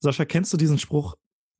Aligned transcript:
Sascha, 0.00 0.24
kennst 0.24 0.52
du 0.52 0.56
diesen 0.56 0.78
Spruch, 0.78 1.16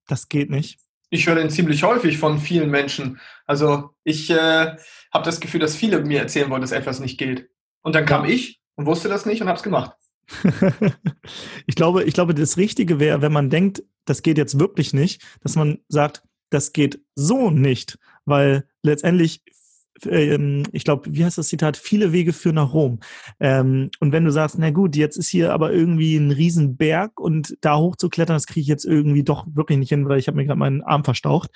das 0.07 0.29
geht 0.29 0.51
nicht? 0.51 0.79
Ich 1.11 1.27
höre 1.27 1.35
den 1.37 1.51
ziemlich 1.51 1.83
häufig 1.83 2.19
von 2.19 2.39
vielen 2.39 2.71
Menschen. 2.71 3.21
Also 3.47 3.91
ich 4.05 4.31
äh, 4.31 4.77
habe 5.13 5.25
das 5.25 5.41
Gefühl, 5.41 5.61
dass 5.61 5.77
viele 5.77 6.03
mir 6.03 6.21
erzählen 6.21 6.51
wollen, 6.51 6.63
dass 6.63 6.73
etwas 6.73 7.01
nicht 7.01 7.19
geht. 7.19 7.51
Und 7.83 7.95
dann 7.95 8.07
kam 8.07 8.25
ich 8.25 8.61
und 8.77 8.87
wusste 8.87 9.09
das 9.09 9.27
nicht 9.27 9.43
und 9.43 9.49
habe 9.49 9.59
es 9.59 9.63
gemacht. 9.63 9.93
ich, 11.67 11.75
glaube, 11.75 12.05
ich 12.05 12.15
glaube, 12.15 12.35
das 12.35 12.57
Richtige 12.57 13.01
wäre, 13.01 13.23
wenn 13.23 13.33
man 13.33 13.51
denkt, 13.51 13.83
das 14.05 14.23
geht 14.23 14.39
jetzt 14.39 14.59
wirklich 14.59 14.95
nicht, 14.95 15.23
dass 15.43 15.57
man 15.57 15.79
sagt, 15.89 16.23
das 16.51 16.73
geht 16.73 17.01
so 17.15 17.51
nicht, 17.51 17.99
weil 18.25 18.69
letztendlich 18.83 19.43
ähm, 20.07 20.65
ich 20.73 20.85
glaube, 20.85 21.11
wie 21.13 21.25
heißt 21.25 21.39
das 21.39 21.49
Zitat? 21.49 21.77
Viele 21.77 22.13
Wege 22.13 22.33
führen 22.33 22.57
nach 22.57 22.73
Rom. 22.73 23.01
Ähm, 23.39 23.91
und 24.01 24.13
wenn 24.13 24.25
du 24.25 24.33
sagst, 24.33 24.59
na 24.59 24.71
gut, 24.71 24.97
jetzt 24.97 25.17
ist 25.17 25.29
hier 25.29 25.53
aber 25.53 25.73
irgendwie 25.73 26.17
ein 26.17 26.31
Riesenberg 26.31 27.21
und 27.21 27.57
da 27.61 27.77
hochzuklettern, 27.77 28.37
das 28.37 28.47
kriege 28.47 28.61
ich 28.61 28.67
jetzt 28.67 28.85
irgendwie 28.85 29.25
doch 29.25 29.47
wirklich 29.53 29.79
nicht 29.79 29.91
hin, 29.91 30.09
weil 30.09 30.19
ich 30.19 30.29
habe 30.29 30.37
mir 30.37 30.45
gerade 30.47 30.59
meinen 30.59 30.83
Arm 30.83 31.05
verstaucht. 31.05 31.51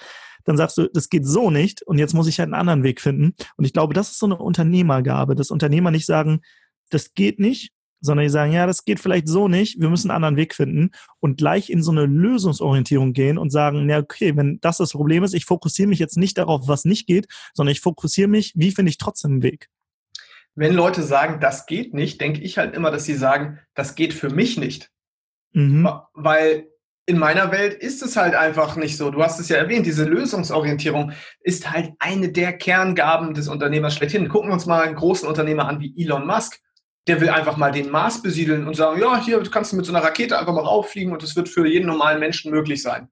Dann 0.44 0.56
sagst 0.56 0.76
du, 0.78 0.88
das 0.92 1.08
geht 1.08 1.26
so 1.26 1.50
nicht 1.50 1.82
und 1.82 1.98
jetzt 1.98 2.14
muss 2.14 2.28
ich 2.28 2.38
halt 2.38 2.48
einen 2.48 2.60
anderen 2.60 2.82
Weg 2.82 3.00
finden. 3.00 3.34
Und 3.56 3.64
ich 3.64 3.72
glaube, 3.72 3.94
das 3.94 4.10
ist 4.10 4.18
so 4.18 4.26
eine 4.26 4.36
Unternehmergabe, 4.36 5.34
dass 5.34 5.50
Unternehmer 5.50 5.90
nicht 5.90 6.06
sagen, 6.06 6.40
das 6.90 7.14
geht 7.14 7.40
nicht, 7.40 7.72
sondern 8.04 8.24
die 8.24 8.30
sagen, 8.30 8.52
ja, 8.52 8.66
das 8.66 8.84
geht 8.84 9.00
vielleicht 9.00 9.28
so 9.28 9.48
nicht, 9.48 9.80
wir 9.80 9.88
müssen 9.88 10.10
einen 10.10 10.16
anderen 10.16 10.36
Weg 10.36 10.54
finden 10.54 10.90
und 11.20 11.38
gleich 11.38 11.70
in 11.70 11.82
so 11.82 11.90
eine 11.90 12.04
Lösungsorientierung 12.04 13.14
gehen 13.14 13.38
und 13.38 13.50
sagen, 13.50 13.88
ja, 13.88 13.98
okay, 13.98 14.36
wenn 14.36 14.58
das 14.60 14.76
das 14.76 14.92
Problem 14.92 15.24
ist, 15.24 15.34
ich 15.34 15.46
fokussiere 15.46 15.88
mich 15.88 15.98
jetzt 15.98 16.18
nicht 16.18 16.36
darauf, 16.36 16.68
was 16.68 16.84
nicht 16.84 17.06
geht, 17.06 17.26
sondern 17.54 17.72
ich 17.72 17.80
fokussiere 17.80 18.28
mich, 18.28 18.52
wie 18.56 18.72
finde 18.72 18.90
ich 18.90 18.98
trotzdem 18.98 19.32
einen 19.32 19.42
Weg. 19.42 19.68
Wenn 20.54 20.74
Leute 20.74 21.02
sagen, 21.02 21.40
das 21.40 21.66
geht 21.66 21.94
nicht, 21.94 22.20
denke 22.20 22.40
ich 22.42 22.58
halt 22.58 22.74
immer, 22.74 22.90
dass 22.90 23.04
sie 23.04 23.14
sagen, 23.14 23.58
das 23.74 23.94
geht 23.94 24.12
für 24.12 24.30
mich 24.30 24.58
nicht. 24.58 24.90
Mhm. 25.52 25.88
Weil 26.12 26.68
in 27.06 27.18
meiner 27.18 27.52
Welt 27.52 27.74
ist 27.74 28.02
es 28.02 28.16
halt 28.16 28.34
einfach 28.34 28.76
nicht 28.76 28.96
so. 28.96 29.10
Du 29.10 29.22
hast 29.22 29.40
es 29.40 29.48
ja 29.48 29.56
erwähnt, 29.56 29.86
diese 29.86 30.04
Lösungsorientierung 30.04 31.12
ist 31.40 31.70
halt 31.70 31.92
eine 31.98 32.30
der 32.30 32.52
Kerngaben 32.52 33.34
des 33.34 33.48
Unternehmers 33.48 33.94
schlechthin. 33.94 34.28
Gucken 34.28 34.50
wir 34.50 34.54
uns 34.54 34.66
mal 34.66 34.82
einen 34.82 34.94
großen 34.94 35.28
Unternehmer 35.28 35.68
an 35.68 35.80
wie 35.80 35.94
Elon 35.96 36.26
Musk 36.26 36.60
der 37.06 37.20
will 37.20 37.28
einfach 37.28 37.56
mal 37.56 37.70
den 37.70 37.90
Mars 37.90 38.22
besiedeln 38.22 38.66
und 38.66 38.74
sagen, 38.74 39.00
ja, 39.00 39.22
hier 39.22 39.42
kannst 39.50 39.72
du 39.72 39.76
mit 39.76 39.84
so 39.84 39.92
einer 39.92 40.04
Rakete 40.04 40.38
einfach 40.38 40.54
mal 40.54 40.64
rauffliegen 40.64 41.12
und 41.12 41.22
das 41.22 41.36
wird 41.36 41.48
für 41.48 41.66
jeden 41.66 41.86
normalen 41.86 42.18
Menschen 42.18 42.50
möglich 42.50 42.82
sein. 42.82 43.08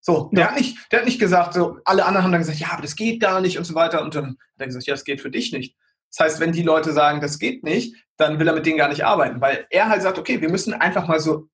So, 0.00 0.30
der, 0.32 0.44
ja. 0.44 0.50
hat 0.50 0.58
nicht, 0.58 0.78
der 0.90 0.98
hat 0.98 1.06
nicht 1.06 1.20
gesagt, 1.20 1.54
so, 1.54 1.78
alle 1.84 2.04
anderen 2.04 2.24
haben 2.24 2.32
dann 2.32 2.40
gesagt, 2.40 2.58
ja, 2.58 2.72
aber 2.72 2.82
das 2.82 2.96
geht 2.96 3.20
gar 3.20 3.40
nicht 3.40 3.56
und 3.56 3.64
so 3.64 3.74
weiter. 3.76 4.02
Und 4.02 4.16
dann 4.16 4.30
hat 4.30 4.36
er 4.58 4.66
gesagt, 4.66 4.86
ja, 4.86 4.94
das 4.94 5.04
geht 5.04 5.20
für 5.20 5.30
dich 5.30 5.52
nicht. 5.52 5.76
Das 6.10 6.26
heißt, 6.26 6.40
wenn 6.40 6.52
die 6.52 6.62
Leute 6.62 6.92
sagen, 6.92 7.20
das 7.20 7.38
geht 7.38 7.62
nicht, 7.62 7.94
dann 8.16 8.38
will 8.38 8.48
er 8.48 8.54
mit 8.54 8.66
denen 8.66 8.78
gar 8.78 8.88
nicht 8.88 9.04
arbeiten, 9.04 9.40
weil 9.40 9.66
er 9.70 9.88
halt 9.88 10.02
sagt, 10.02 10.18
okay, 10.18 10.40
wir 10.40 10.50
müssen 10.50 10.74
einfach 10.74 11.06
mal 11.06 11.20
so, 11.20 11.48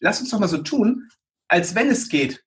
lass 0.00 0.20
uns 0.20 0.30
doch 0.30 0.40
mal 0.40 0.48
so 0.48 0.58
tun, 0.58 1.08
als 1.48 1.74
wenn 1.76 1.88
es 1.88 2.08
geht. 2.08 2.44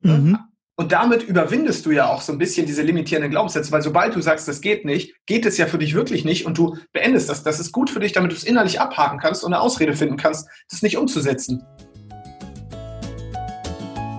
Mhm. 0.00 0.38
Und 0.76 0.90
damit 0.90 1.22
überwindest 1.22 1.84
du 1.84 1.90
ja 1.90 2.08
auch 2.08 2.22
so 2.22 2.32
ein 2.32 2.38
bisschen 2.38 2.64
diese 2.64 2.80
limitierenden 2.80 3.30
Glaubenssätze, 3.30 3.70
weil 3.72 3.82
sobald 3.82 4.16
du 4.16 4.22
sagst, 4.22 4.48
das 4.48 4.62
geht 4.62 4.86
nicht, 4.86 5.14
geht 5.26 5.44
es 5.44 5.58
ja 5.58 5.66
für 5.66 5.76
dich 5.76 5.94
wirklich 5.94 6.24
nicht 6.24 6.46
und 6.46 6.56
du 6.56 6.78
beendest 6.92 7.28
das. 7.28 7.42
Das 7.42 7.60
ist 7.60 7.72
gut 7.72 7.90
für 7.90 8.00
dich, 8.00 8.12
damit 8.12 8.32
du 8.32 8.36
es 8.36 8.44
innerlich 8.44 8.80
abhaken 8.80 9.18
kannst 9.18 9.44
und 9.44 9.52
eine 9.52 9.60
Ausrede 9.60 9.94
finden 9.94 10.16
kannst, 10.16 10.48
das 10.70 10.80
nicht 10.80 10.96
umzusetzen. 10.96 11.62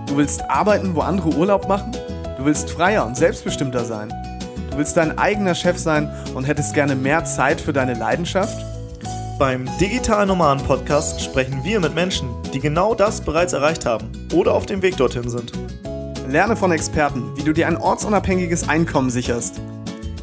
Du 0.08 0.18
willst 0.18 0.42
arbeiten, 0.48 0.96
wo 0.96 1.02
andere 1.02 1.30
Urlaub 1.30 1.68
machen? 1.68 1.92
Du 2.38 2.46
willst 2.46 2.70
freier 2.70 3.08
und 3.08 3.18
selbstbestimmter 3.18 3.84
sein? 3.84 4.14
Du 4.70 4.78
willst 4.78 4.96
dein 4.96 5.18
eigener 5.18 5.56
Chef 5.56 5.80
sein 5.80 6.12
und 6.36 6.44
hättest 6.44 6.76
gerne 6.76 6.96
mehr 6.96 7.26
Zeit 7.26 7.62
für 7.62 7.74
deine 7.74 7.96
Leidenschaft? 7.96 8.64
Beim 9.40 9.68
Digital 9.80 10.28
Nomaden 10.28 10.64
Podcast 10.64 11.20
sprechen 11.20 11.64
wir 11.64 11.80
mit 11.80 11.96
Menschen, 11.96 12.30
die 12.54 12.60
genau 12.60 12.94
das 12.94 13.22
bereits 13.22 13.54
erreicht 13.54 13.88
haben 13.88 14.12
oder 14.36 14.54
auf 14.54 14.68
dem 14.68 14.84
Weg 14.84 14.98
dorthin 14.98 15.28
sind. 15.28 15.52
Lerne 16.28 16.56
von 16.56 16.72
Experten, 16.72 17.36
wie 17.36 17.44
du 17.44 17.54
dir 17.54 17.68
ein 17.68 17.78
ortsunabhängiges 17.78 18.70
Einkommen 18.70 19.10
sicherst. 19.10 19.62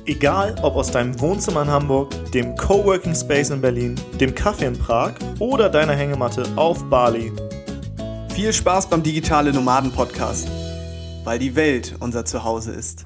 Egal 0.07 0.57
ob 0.63 0.77
aus 0.77 0.91
deinem 0.91 1.21
Wohnzimmer 1.21 1.63
in 1.63 1.69
Hamburg, 1.69 2.11
dem 2.33 2.57
Coworking 2.57 3.15
Space 3.15 3.51
in 3.51 3.61
Berlin, 3.61 3.95
dem 4.19 4.35
Kaffee 4.35 4.65
in 4.65 4.79
Prag 4.79 5.13
oder 5.39 5.69
deiner 5.69 5.95
Hängematte 5.95 6.45
auf 6.57 6.83
Bali. 6.89 7.31
Viel 8.35 8.53
Spaß 8.53 8.89
beim 8.89 9.03
Digitale 9.03 9.53
Nomaden 9.53 9.93
Podcast, 9.93 10.49
weil 11.25 11.39
die 11.39 11.55
Welt 11.55 11.95
unser 12.01 12.25
Zuhause 12.25 12.73
ist. 12.73 13.05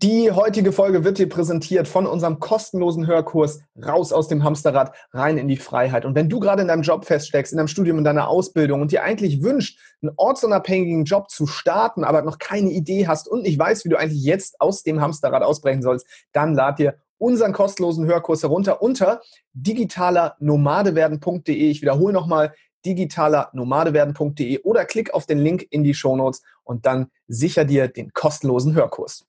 Die 0.00 0.30
heutige 0.30 0.70
Folge 0.70 1.02
wird 1.02 1.18
dir 1.18 1.28
präsentiert 1.28 1.88
von 1.88 2.06
unserem 2.06 2.38
kostenlosen 2.38 3.08
Hörkurs 3.08 3.58
Raus 3.84 4.12
aus 4.12 4.28
dem 4.28 4.44
Hamsterrad, 4.44 4.94
rein 5.12 5.38
in 5.38 5.48
die 5.48 5.56
Freiheit. 5.56 6.04
Und 6.04 6.14
wenn 6.14 6.28
du 6.28 6.38
gerade 6.38 6.62
in 6.62 6.68
deinem 6.68 6.82
Job 6.82 7.04
feststeckst, 7.04 7.52
in 7.52 7.56
deinem 7.56 7.66
Studium, 7.66 7.98
in 7.98 8.04
deiner 8.04 8.28
Ausbildung 8.28 8.80
und 8.80 8.92
dir 8.92 9.02
eigentlich 9.02 9.42
wünscht, 9.42 9.80
einen 10.00 10.12
ortsunabhängigen 10.16 11.04
Job 11.04 11.30
zu 11.30 11.48
starten, 11.48 12.04
aber 12.04 12.22
noch 12.22 12.38
keine 12.38 12.70
Idee 12.70 13.08
hast 13.08 13.26
und 13.26 13.42
nicht 13.42 13.58
weißt, 13.58 13.84
wie 13.84 13.88
du 13.88 13.98
eigentlich 13.98 14.22
jetzt 14.22 14.60
aus 14.60 14.84
dem 14.84 15.00
Hamsterrad 15.00 15.42
ausbrechen 15.42 15.82
sollst, 15.82 16.06
dann 16.32 16.54
lad 16.54 16.78
dir 16.78 16.94
unseren 17.16 17.52
kostenlosen 17.52 18.06
Hörkurs 18.06 18.44
herunter 18.44 18.80
unter 18.80 19.20
digitalernomadewerden.de. 19.54 21.70
Ich 21.70 21.82
wiederhole 21.82 22.12
nochmal 22.12 22.54
digitalernomadewerden.de 22.86 24.60
oder 24.60 24.84
klick 24.84 25.12
auf 25.12 25.26
den 25.26 25.40
Link 25.40 25.66
in 25.70 25.82
die 25.82 25.94
Shownotes 25.94 26.42
und 26.62 26.86
dann 26.86 27.10
sicher 27.26 27.64
dir 27.64 27.88
den 27.88 28.12
kostenlosen 28.12 28.76
Hörkurs. 28.76 29.27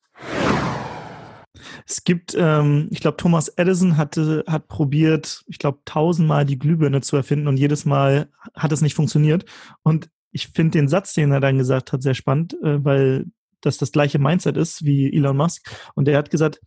Es 1.85 2.03
gibt, 2.03 2.35
ähm, 2.37 2.87
ich 2.91 2.99
glaube, 2.99 3.17
Thomas 3.17 3.49
Edison 3.49 3.97
hatte, 3.97 4.43
hat 4.47 4.67
probiert, 4.67 5.43
ich 5.47 5.59
glaube, 5.59 5.79
tausendmal 5.85 6.45
die 6.45 6.59
Glühbirne 6.59 7.01
zu 7.01 7.15
erfinden 7.15 7.47
und 7.47 7.57
jedes 7.57 7.85
Mal 7.85 8.29
hat 8.55 8.71
es 8.71 8.81
nicht 8.81 8.95
funktioniert. 8.95 9.45
Und 9.83 10.09
ich 10.31 10.47
finde 10.47 10.77
den 10.77 10.87
Satz, 10.87 11.13
den 11.13 11.31
er 11.31 11.39
dann 11.39 11.57
gesagt 11.57 11.91
hat, 11.91 12.01
sehr 12.01 12.13
spannend, 12.13 12.53
äh, 12.63 12.83
weil 12.83 13.25
das 13.61 13.77
das 13.77 13.91
gleiche 13.91 14.19
Mindset 14.19 14.57
ist 14.57 14.85
wie 14.85 15.13
Elon 15.13 15.37
Musk. 15.37 15.69
Und 15.95 16.07
er 16.07 16.17
hat 16.17 16.29
gesagt, 16.29 16.61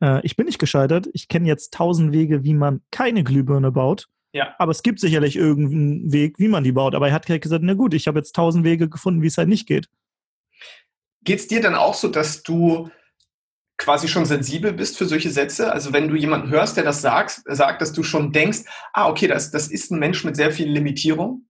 äh, 0.00 0.24
ich 0.24 0.36
bin 0.36 0.46
nicht 0.46 0.58
gescheitert, 0.58 1.08
ich 1.12 1.28
kenne 1.28 1.48
jetzt 1.48 1.74
tausend 1.74 2.12
Wege, 2.12 2.44
wie 2.44 2.54
man 2.54 2.82
keine 2.90 3.24
Glühbirne 3.24 3.72
baut. 3.72 4.08
Ja. 4.32 4.54
Aber 4.58 4.70
es 4.70 4.82
gibt 4.82 5.00
sicherlich 5.00 5.36
irgendeinen 5.36 6.12
Weg, 6.12 6.38
wie 6.38 6.48
man 6.48 6.64
die 6.64 6.72
baut. 6.72 6.94
Aber 6.94 7.08
er 7.08 7.14
hat 7.14 7.26
gesagt, 7.26 7.64
na 7.64 7.74
gut, 7.74 7.94
ich 7.94 8.06
habe 8.06 8.18
jetzt 8.18 8.34
tausend 8.34 8.64
Wege 8.64 8.88
gefunden, 8.88 9.22
wie 9.22 9.26
es 9.26 9.38
halt 9.38 9.48
nicht 9.48 9.66
geht. 9.66 9.88
Geht 11.22 11.40
es 11.40 11.48
dir 11.48 11.60
dann 11.60 11.74
auch 11.74 11.94
so, 11.94 12.08
dass 12.08 12.42
du 12.42 12.90
quasi 13.80 14.08
schon 14.08 14.26
sensibel 14.26 14.72
bist 14.72 14.96
für 14.96 15.06
solche 15.06 15.30
Sätze? 15.30 15.72
Also 15.72 15.92
wenn 15.92 16.08
du 16.08 16.14
jemanden 16.14 16.50
hörst, 16.50 16.76
der 16.76 16.84
das 16.84 17.00
sagt, 17.00 17.42
sagt, 17.46 17.82
dass 17.82 17.92
du 17.92 18.02
schon 18.02 18.30
denkst, 18.30 18.60
ah, 18.92 19.08
okay, 19.08 19.26
das, 19.26 19.50
das 19.50 19.68
ist 19.68 19.90
ein 19.90 19.98
Mensch 19.98 20.22
mit 20.22 20.36
sehr 20.36 20.52
vielen 20.52 20.74
Limitierungen? 20.74 21.48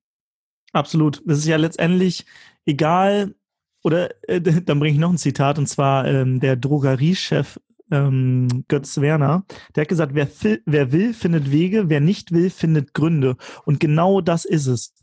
Absolut. 0.72 1.22
Das 1.26 1.38
ist 1.38 1.46
ja 1.46 1.56
letztendlich 1.56 2.24
egal, 2.64 3.34
oder 3.82 4.10
äh, 4.28 4.40
dann 4.40 4.78
bringe 4.78 4.94
ich 4.94 5.00
noch 5.00 5.10
ein 5.10 5.18
Zitat, 5.18 5.58
und 5.58 5.66
zwar 5.66 6.06
ähm, 6.06 6.40
der 6.40 6.56
Drogeriechef 6.56 7.58
ähm, 7.90 8.64
Götz 8.68 9.00
Werner, 9.00 9.44
der 9.74 9.82
hat 9.82 9.88
gesagt, 9.88 10.14
wer, 10.14 10.28
wer 10.64 10.92
will, 10.92 11.12
findet 11.12 11.50
Wege, 11.50 11.88
wer 11.88 12.00
nicht 12.00 12.30
will, 12.30 12.50
findet 12.50 12.94
Gründe. 12.94 13.36
Und 13.64 13.80
genau 13.80 14.20
das 14.20 14.44
ist 14.44 14.66
es. 14.66 14.94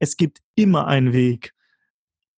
Es 0.00 0.16
gibt 0.16 0.38
immer 0.56 0.88
einen 0.88 1.12
Weg. 1.12 1.54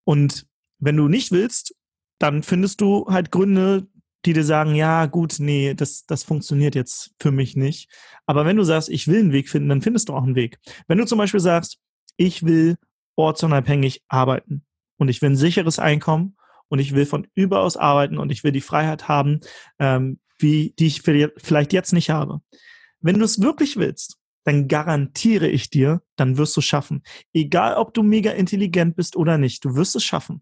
Und 0.04 0.47
wenn 0.78 0.99
du 0.99 1.09
nicht 1.09 1.33
willst, 1.33 1.75
dann 2.19 2.43
findest 2.43 2.83
du 2.83 3.06
halt 3.09 3.31
Gründe, 3.31 3.87
die 4.24 4.32
dir 4.32 4.44
sagen, 4.44 4.74
ja, 4.74 5.06
gut, 5.06 5.36
nee, 5.38 5.74
das, 5.74 6.06
das 6.06 6.22
funktioniert 6.22 6.74
jetzt 6.74 7.14
für 7.18 7.30
mich 7.30 7.56
nicht. 7.56 7.90
Aber 8.26 8.44
wenn 8.44 8.56
du 8.56 8.64
sagst, 8.64 8.88
ich 8.88 9.06
will 9.06 9.20
einen 9.20 9.32
Weg 9.32 9.48
finden, 9.48 9.68
dann 9.68 9.82
findest 9.82 10.08
du 10.08 10.14
auch 10.14 10.22
einen 10.22 10.34
Weg. 10.34 10.58
Wenn 10.86 10.98
du 10.98 11.04
zum 11.04 11.18
Beispiel 11.18 11.40
sagst, 11.40 11.78
ich 12.16 12.44
will 12.44 12.76
ortsunabhängig 13.16 14.02
arbeiten 14.08 14.64
und 14.96 15.08
ich 15.08 15.20
will 15.22 15.30
ein 15.30 15.36
sicheres 15.36 15.78
Einkommen 15.78 16.36
und 16.68 16.78
ich 16.78 16.94
will 16.94 17.06
von 17.06 17.26
überaus 17.34 17.76
arbeiten 17.76 18.18
und 18.18 18.30
ich 18.30 18.44
will 18.44 18.52
die 18.52 18.60
Freiheit 18.60 19.08
haben, 19.08 19.40
ähm, 19.78 20.18
wie, 20.38 20.74
die 20.78 20.86
ich 20.86 21.02
vielleicht 21.02 21.72
jetzt 21.72 21.92
nicht 21.92 22.10
habe. 22.10 22.41
Wenn 23.00 23.18
du 23.18 23.24
es 23.24 23.41
wirklich 23.41 23.76
willst, 23.76 24.18
dann 24.44 24.68
garantiere 24.68 25.48
ich 25.48 25.70
dir, 25.70 26.02
dann 26.16 26.36
wirst 26.36 26.56
du 26.56 26.60
es 26.60 26.66
schaffen. 26.66 27.02
Egal, 27.32 27.74
ob 27.76 27.94
du 27.94 28.02
mega 28.02 28.30
intelligent 28.30 28.94
bist 28.97 29.16
oder 29.16 29.38
nicht, 29.38 29.65
du 29.65 29.74
wirst 29.74 29.97
es 29.97 30.04
schaffen. 30.04 30.41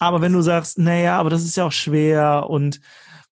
Aber 0.00 0.22
wenn 0.22 0.32
du 0.32 0.40
sagst, 0.40 0.78
naja, 0.78 1.18
aber 1.18 1.28
das 1.28 1.44
ist 1.44 1.56
ja 1.56 1.66
auch 1.66 1.72
schwer 1.72 2.46
und 2.48 2.80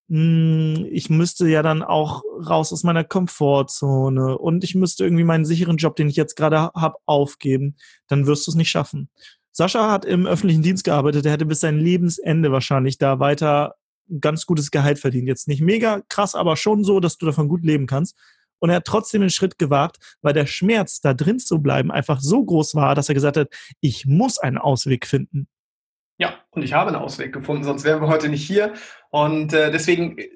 mh, 0.08 0.76
hm, 0.76 0.88
ich 0.92 1.08
müsste 1.10 1.48
ja 1.48 1.62
dann 1.62 1.82
auch 1.82 2.22
raus 2.48 2.72
aus 2.72 2.84
meiner 2.84 3.04
Komfortzone 3.04 4.36
und 4.38 4.62
ich 4.64 4.74
müsste 4.74 5.02
irgendwie 5.04 5.24
meinen 5.24 5.46
sicheren 5.46 5.78
Job, 5.78 5.96
den 5.96 6.08
ich 6.08 6.16
jetzt 6.16 6.36
gerade 6.36 6.70
habe, 6.74 6.96
aufgeben, 7.06 7.76
dann 8.06 8.26
wirst 8.26 8.46
du 8.46 8.50
es 8.50 8.56
nicht 8.56 8.70
schaffen. 8.70 9.08
Sascha 9.50 9.90
hat 9.90 10.04
im 10.04 10.26
öffentlichen 10.26 10.62
Dienst 10.62 10.84
gearbeitet, 10.84 11.24
er 11.26 11.32
hätte 11.32 11.46
bis 11.46 11.60
sein 11.60 11.78
Lebensende 11.80 12.52
wahrscheinlich 12.52 12.98
da 12.98 13.18
weiter 13.18 13.74
ein 14.10 14.20
ganz 14.20 14.46
gutes 14.46 14.70
Gehalt 14.70 14.98
verdient. 14.98 15.26
Jetzt 15.26 15.48
nicht 15.48 15.62
mega 15.62 16.02
krass, 16.08 16.34
aber 16.34 16.56
schon 16.56 16.84
so, 16.84 17.00
dass 17.00 17.16
du 17.16 17.26
davon 17.26 17.48
gut 17.48 17.64
leben 17.64 17.86
kannst. 17.86 18.16
Und 18.60 18.70
er 18.70 18.76
hat 18.76 18.84
trotzdem 18.84 19.22
den 19.22 19.30
Schritt 19.30 19.58
gewagt, 19.58 19.98
weil 20.20 20.34
der 20.34 20.46
Schmerz, 20.46 21.00
da 21.00 21.14
drin 21.14 21.38
zu 21.38 21.60
bleiben, 21.60 21.90
einfach 21.90 22.20
so 22.20 22.44
groß 22.44 22.74
war, 22.74 22.94
dass 22.94 23.08
er 23.08 23.14
gesagt 23.14 23.36
hat, 23.36 23.48
ich 23.80 24.06
muss 24.06 24.38
einen 24.38 24.58
Ausweg 24.58 25.06
finden. 25.06 25.48
Ja, 26.20 26.34
und 26.50 26.62
ich 26.62 26.72
habe 26.72 26.88
einen 26.88 27.00
Ausweg 27.00 27.32
gefunden, 27.32 27.62
sonst 27.62 27.84
wären 27.84 28.00
wir 28.00 28.08
heute 28.08 28.28
nicht 28.28 28.44
hier. 28.44 28.72
Und 29.10 29.52
äh, 29.52 29.70
deswegen 29.70 30.18
äh, 30.18 30.28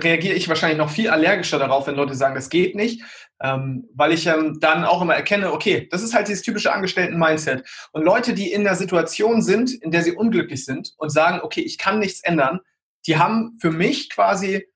reagiere 0.00 0.34
ich 0.34 0.48
wahrscheinlich 0.48 0.78
noch 0.78 0.90
viel 0.90 1.10
allergischer 1.10 1.58
darauf, 1.58 1.88
wenn 1.88 1.96
Leute 1.96 2.14
sagen, 2.14 2.36
das 2.36 2.50
geht 2.50 2.76
nicht, 2.76 3.02
ähm, 3.42 3.88
weil 3.94 4.12
ich 4.12 4.28
ähm, 4.28 4.58
dann 4.60 4.84
auch 4.84 5.02
immer 5.02 5.16
erkenne, 5.16 5.52
okay, 5.52 5.88
das 5.90 6.04
ist 6.04 6.14
halt 6.14 6.28
dieses 6.28 6.42
typische 6.42 6.72
Angestellten-Mindset. 6.72 7.68
Und 7.90 8.04
Leute, 8.04 8.32
die 8.32 8.52
in 8.52 8.62
der 8.62 8.76
Situation 8.76 9.42
sind, 9.42 9.72
in 9.72 9.90
der 9.90 10.02
sie 10.02 10.12
unglücklich 10.12 10.64
sind 10.64 10.92
und 10.98 11.10
sagen, 11.10 11.40
okay, 11.42 11.62
ich 11.62 11.78
kann 11.78 11.98
nichts 11.98 12.22
ändern, 12.22 12.60
die 13.08 13.18
haben 13.18 13.58
für 13.60 13.72
mich 13.72 14.10
quasi 14.10 14.68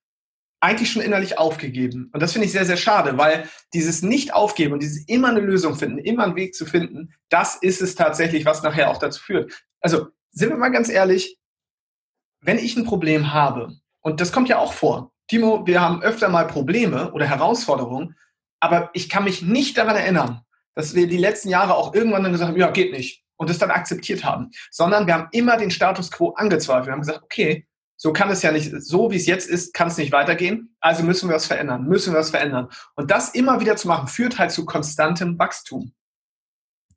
eigentlich 0.60 0.90
schon 0.90 1.02
innerlich 1.02 1.38
aufgegeben. 1.38 2.10
Und 2.12 2.20
das 2.20 2.32
finde 2.32 2.46
ich 2.46 2.52
sehr, 2.52 2.64
sehr 2.64 2.76
schade, 2.76 3.16
weil 3.16 3.48
dieses 3.74 4.02
Nicht-Aufgeben 4.02 4.72
und 4.72 4.82
dieses 4.82 5.04
immer 5.06 5.28
eine 5.28 5.38
Lösung 5.38 5.76
finden, 5.76 5.98
immer 5.98 6.24
einen 6.24 6.34
Weg 6.34 6.56
zu 6.56 6.66
finden, 6.66 7.14
das 7.28 7.54
ist 7.54 7.80
es 7.80 7.94
tatsächlich, 7.94 8.44
was 8.44 8.64
nachher 8.64 8.90
auch 8.90 8.98
dazu 8.98 9.22
führt. 9.22 9.52
Also 9.80 10.08
sind 10.30 10.50
wir 10.50 10.56
mal 10.56 10.70
ganz 10.70 10.88
ehrlich, 10.88 11.38
wenn 12.40 12.58
ich 12.58 12.76
ein 12.76 12.84
Problem 12.84 13.32
habe, 13.32 13.76
und 14.00 14.20
das 14.20 14.32
kommt 14.32 14.48
ja 14.48 14.58
auch 14.58 14.72
vor, 14.72 15.12
Timo, 15.28 15.66
wir 15.66 15.80
haben 15.80 16.02
öfter 16.02 16.28
mal 16.28 16.46
Probleme 16.46 17.12
oder 17.12 17.26
Herausforderungen, 17.26 18.16
aber 18.60 18.90
ich 18.94 19.08
kann 19.08 19.24
mich 19.24 19.42
nicht 19.42 19.76
daran 19.76 19.96
erinnern, 19.96 20.42
dass 20.74 20.94
wir 20.94 21.06
die 21.06 21.18
letzten 21.18 21.48
Jahre 21.48 21.74
auch 21.74 21.94
irgendwann 21.94 22.22
dann 22.22 22.32
gesagt 22.32 22.50
haben, 22.50 22.58
ja, 22.58 22.70
geht 22.70 22.92
nicht. 22.92 23.24
Und 23.36 23.50
das 23.50 23.58
dann 23.58 23.70
akzeptiert 23.70 24.24
haben. 24.24 24.50
Sondern 24.70 25.06
wir 25.06 25.14
haben 25.14 25.28
immer 25.32 25.56
den 25.56 25.70
Status 25.70 26.10
quo 26.10 26.30
angezweifelt. 26.30 26.86
Wir 26.86 26.92
haben 26.92 27.00
gesagt, 27.00 27.22
okay, 27.22 27.68
so 27.96 28.12
kann 28.12 28.30
es 28.30 28.42
ja 28.42 28.52
nicht, 28.52 28.72
so 28.82 29.10
wie 29.10 29.16
es 29.16 29.26
jetzt 29.26 29.48
ist, 29.48 29.74
kann 29.74 29.88
es 29.88 29.96
nicht 29.96 30.12
weitergehen. 30.12 30.74
Also 30.80 31.02
müssen 31.02 31.28
wir 31.28 31.36
was 31.36 31.46
verändern, 31.46 31.84
müssen 31.84 32.12
wir 32.12 32.20
was 32.20 32.30
verändern. 32.30 32.68
Und 32.94 33.10
das 33.10 33.30
immer 33.30 33.60
wieder 33.60 33.76
zu 33.76 33.88
machen, 33.88 34.08
führt 34.08 34.38
halt 34.38 34.52
zu 34.52 34.64
konstantem 34.64 35.38
Wachstum 35.38 35.92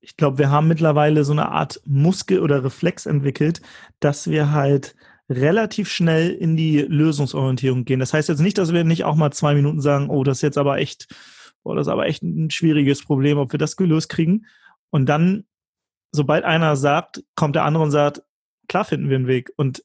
ich 0.02 0.18
glaube, 0.18 0.40
wir 0.40 0.50
haben 0.50 0.68
mittlerweile 0.68 1.24
so 1.24 1.32
eine 1.32 1.50
Art 1.50 1.80
Muskel 1.86 2.40
oder 2.40 2.64
Reflex 2.64 3.06
entwickelt, 3.06 3.62
dass 4.00 4.30
wir 4.30 4.52
halt 4.52 4.96
relativ 5.30 5.90
schnell 5.90 6.32
in 6.32 6.58
die 6.58 6.80
Lösungsorientierung 6.80 7.86
gehen. 7.86 8.00
Das 8.00 8.14
heißt 8.14 8.28
jetzt 8.28 8.42
nicht, 8.42 8.58
dass 8.58 8.74
wir 8.74 8.84
nicht 8.84 9.06
auch 9.06 9.16
mal 9.16 9.32
zwei 9.32 9.54
Minuten 9.54 9.80
sagen, 9.80 10.10
oh, 10.10 10.24
das 10.24 10.40
ist 10.40 10.42
jetzt 10.42 10.58
aber 10.58 10.80
echt, 10.80 11.08
oh, 11.64 11.76
das 11.76 11.88
ist 11.88 11.92
aber 11.92 12.08
echt 12.08 12.24
ein 12.24 12.50
schwieriges 12.50 13.04
Problem, 13.04 13.38
ob 13.38 13.52
wir 13.54 13.60
das 13.60 13.78
gelöst 13.78 14.10
kriegen. 14.10 14.46
Und 14.90 15.06
dann, 15.06 15.46
sobald 16.12 16.44
einer 16.44 16.76
sagt, 16.76 17.24
kommt 17.36 17.56
der 17.56 17.64
andere 17.64 17.84
und 17.84 17.92
sagt, 17.92 18.24
klar 18.68 18.84
finden 18.84 19.10
wir 19.10 19.16
einen 19.16 19.28
Weg. 19.28 19.52
Und 19.56 19.84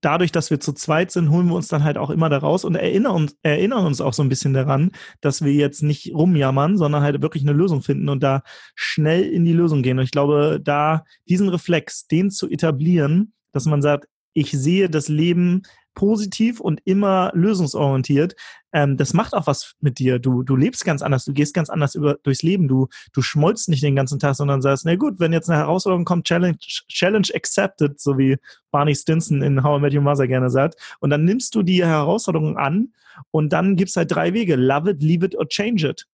dadurch, 0.00 0.32
dass 0.32 0.50
wir 0.50 0.60
zu 0.60 0.72
zweit 0.72 1.10
sind, 1.10 1.30
holen 1.30 1.48
wir 1.48 1.54
uns 1.54 1.68
dann 1.68 1.84
halt 1.84 1.98
auch 1.98 2.10
immer 2.10 2.28
da 2.28 2.38
raus 2.38 2.64
und 2.64 2.74
erinnern 2.74 3.14
uns, 3.14 3.36
erinnern 3.42 3.84
uns 3.84 4.00
auch 4.00 4.12
so 4.12 4.22
ein 4.22 4.28
bisschen 4.28 4.52
daran, 4.52 4.92
dass 5.20 5.42
wir 5.42 5.52
jetzt 5.52 5.82
nicht 5.82 6.14
rumjammern, 6.14 6.76
sondern 6.76 7.02
halt 7.02 7.20
wirklich 7.22 7.42
eine 7.42 7.52
Lösung 7.52 7.82
finden 7.82 8.08
und 8.08 8.22
da 8.22 8.42
schnell 8.74 9.22
in 9.22 9.44
die 9.44 9.52
Lösung 9.52 9.82
gehen. 9.82 9.98
Und 9.98 10.04
ich 10.04 10.10
glaube, 10.10 10.60
da 10.62 11.04
diesen 11.28 11.48
Reflex, 11.48 12.06
den 12.06 12.30
zu 12.30 12.48
etablieren, 12.48 13.32
dass 13.52 13.66
man 13.66 13.82
sagt, 13.82 14.08
ich 14.34 14.52
sehe 14.52 14.88
das 14.88 15.08
Leben 15.08 15.62
positiv 15.98 16.60
und 16.60 16.80
immer 16.84 17.32
lösungsorientiert. 17.34 18.36
Ähm, 18.72 18.96
das 18.96 19.14
macht 19.14 19.34
auch 19.34 19.48
was 19.48 19.74
mit 19.80 19.98
dir. 19.98 20.20
Du, 20.20 20.44
du 20.44 20.54
lebst 20.54 20.84
ganz 20.84 21.02
anders, 21.02 21.24
du 21.24 21.32
gehst 21.32 21.54
ganz 21.54 21.70
anders 21.70 21.96
über, 21.96 22.14
durchs 22.22 22.44
Leben. 22.44 22.68
Du, 22.68 22.86
du 23.12 23.20
schmolzt 23.20 23.68
nicht 23.68 23.82
den 23.82 23.96
ganzen 23.96 24.20
Tag, 24.20 24.36
sondern 24.36 24.62
sagst, 24.62 24.86
na 24.86 24.94
gut, 24.94 25.18
wenn 25.18 25.32
jetzt 25.32 25.50
eine 25.50 25.58
Herausforderung 25.58 26.04
kommt, 26.04 26.28
Challenge, 26.28 26.56
Challenge 26.60 27.26
accepted, 27.34 27.98
so 27.98 28.16
wie 28.16 28.36
Barney 28.70 28.94
Stinson 28.94 29.42
in 29.42 29.64
How 29.64 29.80
I 29.80 29.82
Met 29.82 29.94
Your 29.94 30.02
Mother 30.02 30.28
gerne 30.28 30.50
sagt. 30.50 30.76
Und 31.00 31.10
dann 31.10 31.24
nimmst 31.24 31.56
du 31.56 31.64
die 31.64 31.84
Herausforderung 31.84 32.56
an 32.56 32.92
und 33.32 33.52
dann 33.52 33.74
gibt 33.74 33.90
es 33.90 33.96
halt 33.96 34.12
drei 34.12 34.32
Wege. 34.34 34.54
Love 34.54 34.90
it, 34.90 35.02
leave 35.02 35.26
it 35.26 35.36
or 35.36 35.48
change 35.48 35.84
it. 35.88 36.06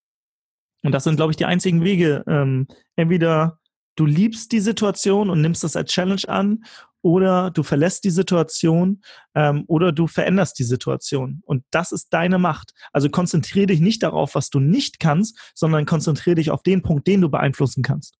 Und 0.82 0.92
das 0.92 1.04
sind, 1.04 1.16
glaube 1.16 1.32
ich, 1.32 1.36
die 1.36 1.44
einzigen 1.44 1.84
Wege. 1.84 2.24
Ähm, 2.26 2.68
entweder 2.96 3.58
du 3.96 4.06
liebst 4.06 4.50
die 4.52 4.60
Situation 4.60 5.28
und 5.28 5.42
nimmst 5.42 5.62
das 5.62 5.76
als 5.76 5.92
Challenge 5.92 6.26
an 6.26 6.64
oder 7.04 7.50
du 7.50 7.62
verlässt 7.62 8.04
die 8.04 8.10
Situation 8.10 9.02
ähm, 9.34 9.64
oder 9.66 9.92
du 9.92 10.06
veränderst 10.06 10.58
die 10.58 10.64
Situation. 10.64 11.42
Und 11.44 11.62
das 11.70 11.92
ist 11.92 12.08
deine 12.14 12.38
Macht. 12.38 12.72
Also 12.92 13.10
konzentriere 13.10 13.66
dich 13.66 13.80
nicht 13.80 14.02
darauf, 14.02 14.34
was 14.34 14.48
du 14.48 14.58
nicht 14.58 15.00
kannst, 15.00 15.38
sondern 15.54 15.84
konzentriere 15.84 16.36
dich 16.36 16.50
auf 16.50 16.62
den 16.62 16.80
Punkt, 16.80 17.06
den 17.06 17.20
du 17.20 17.28
beeinflussen 17.28 17.82
kannst. 17.82 18.16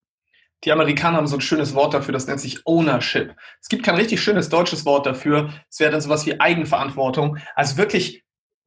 Die 0.64 0.72
Amerikaner 0.72 1.16
haben 1.16 1.26
so 1.26 1.36
ein 1.36 1.40
schönes 1.40 1.74
Wort 1.74 1.94
dafür, 1.94 2.12
das 2.12 2.26
nennt 2.26 2.40
sich 2.40 2.66
Ownership. 2.66 3.34
Es 3.60 3.68
gibt 3.68 3.84
kein 3.84 3.96
richtig 3.96 4.20
schönes 4.20 4.50
deutsches 4.50 4.84
Wort 4.84 5.06
dafür. 5.06 5.50
Es 5.70 5.80
wäre 5.80 5.90
dann 5.90 6.02
sowas 6.02 6.26
wie 6.26 6.38
Eigenverantwortung. 6.38 7.38
Also 7.54 7.78
wirklich 7.78 8.23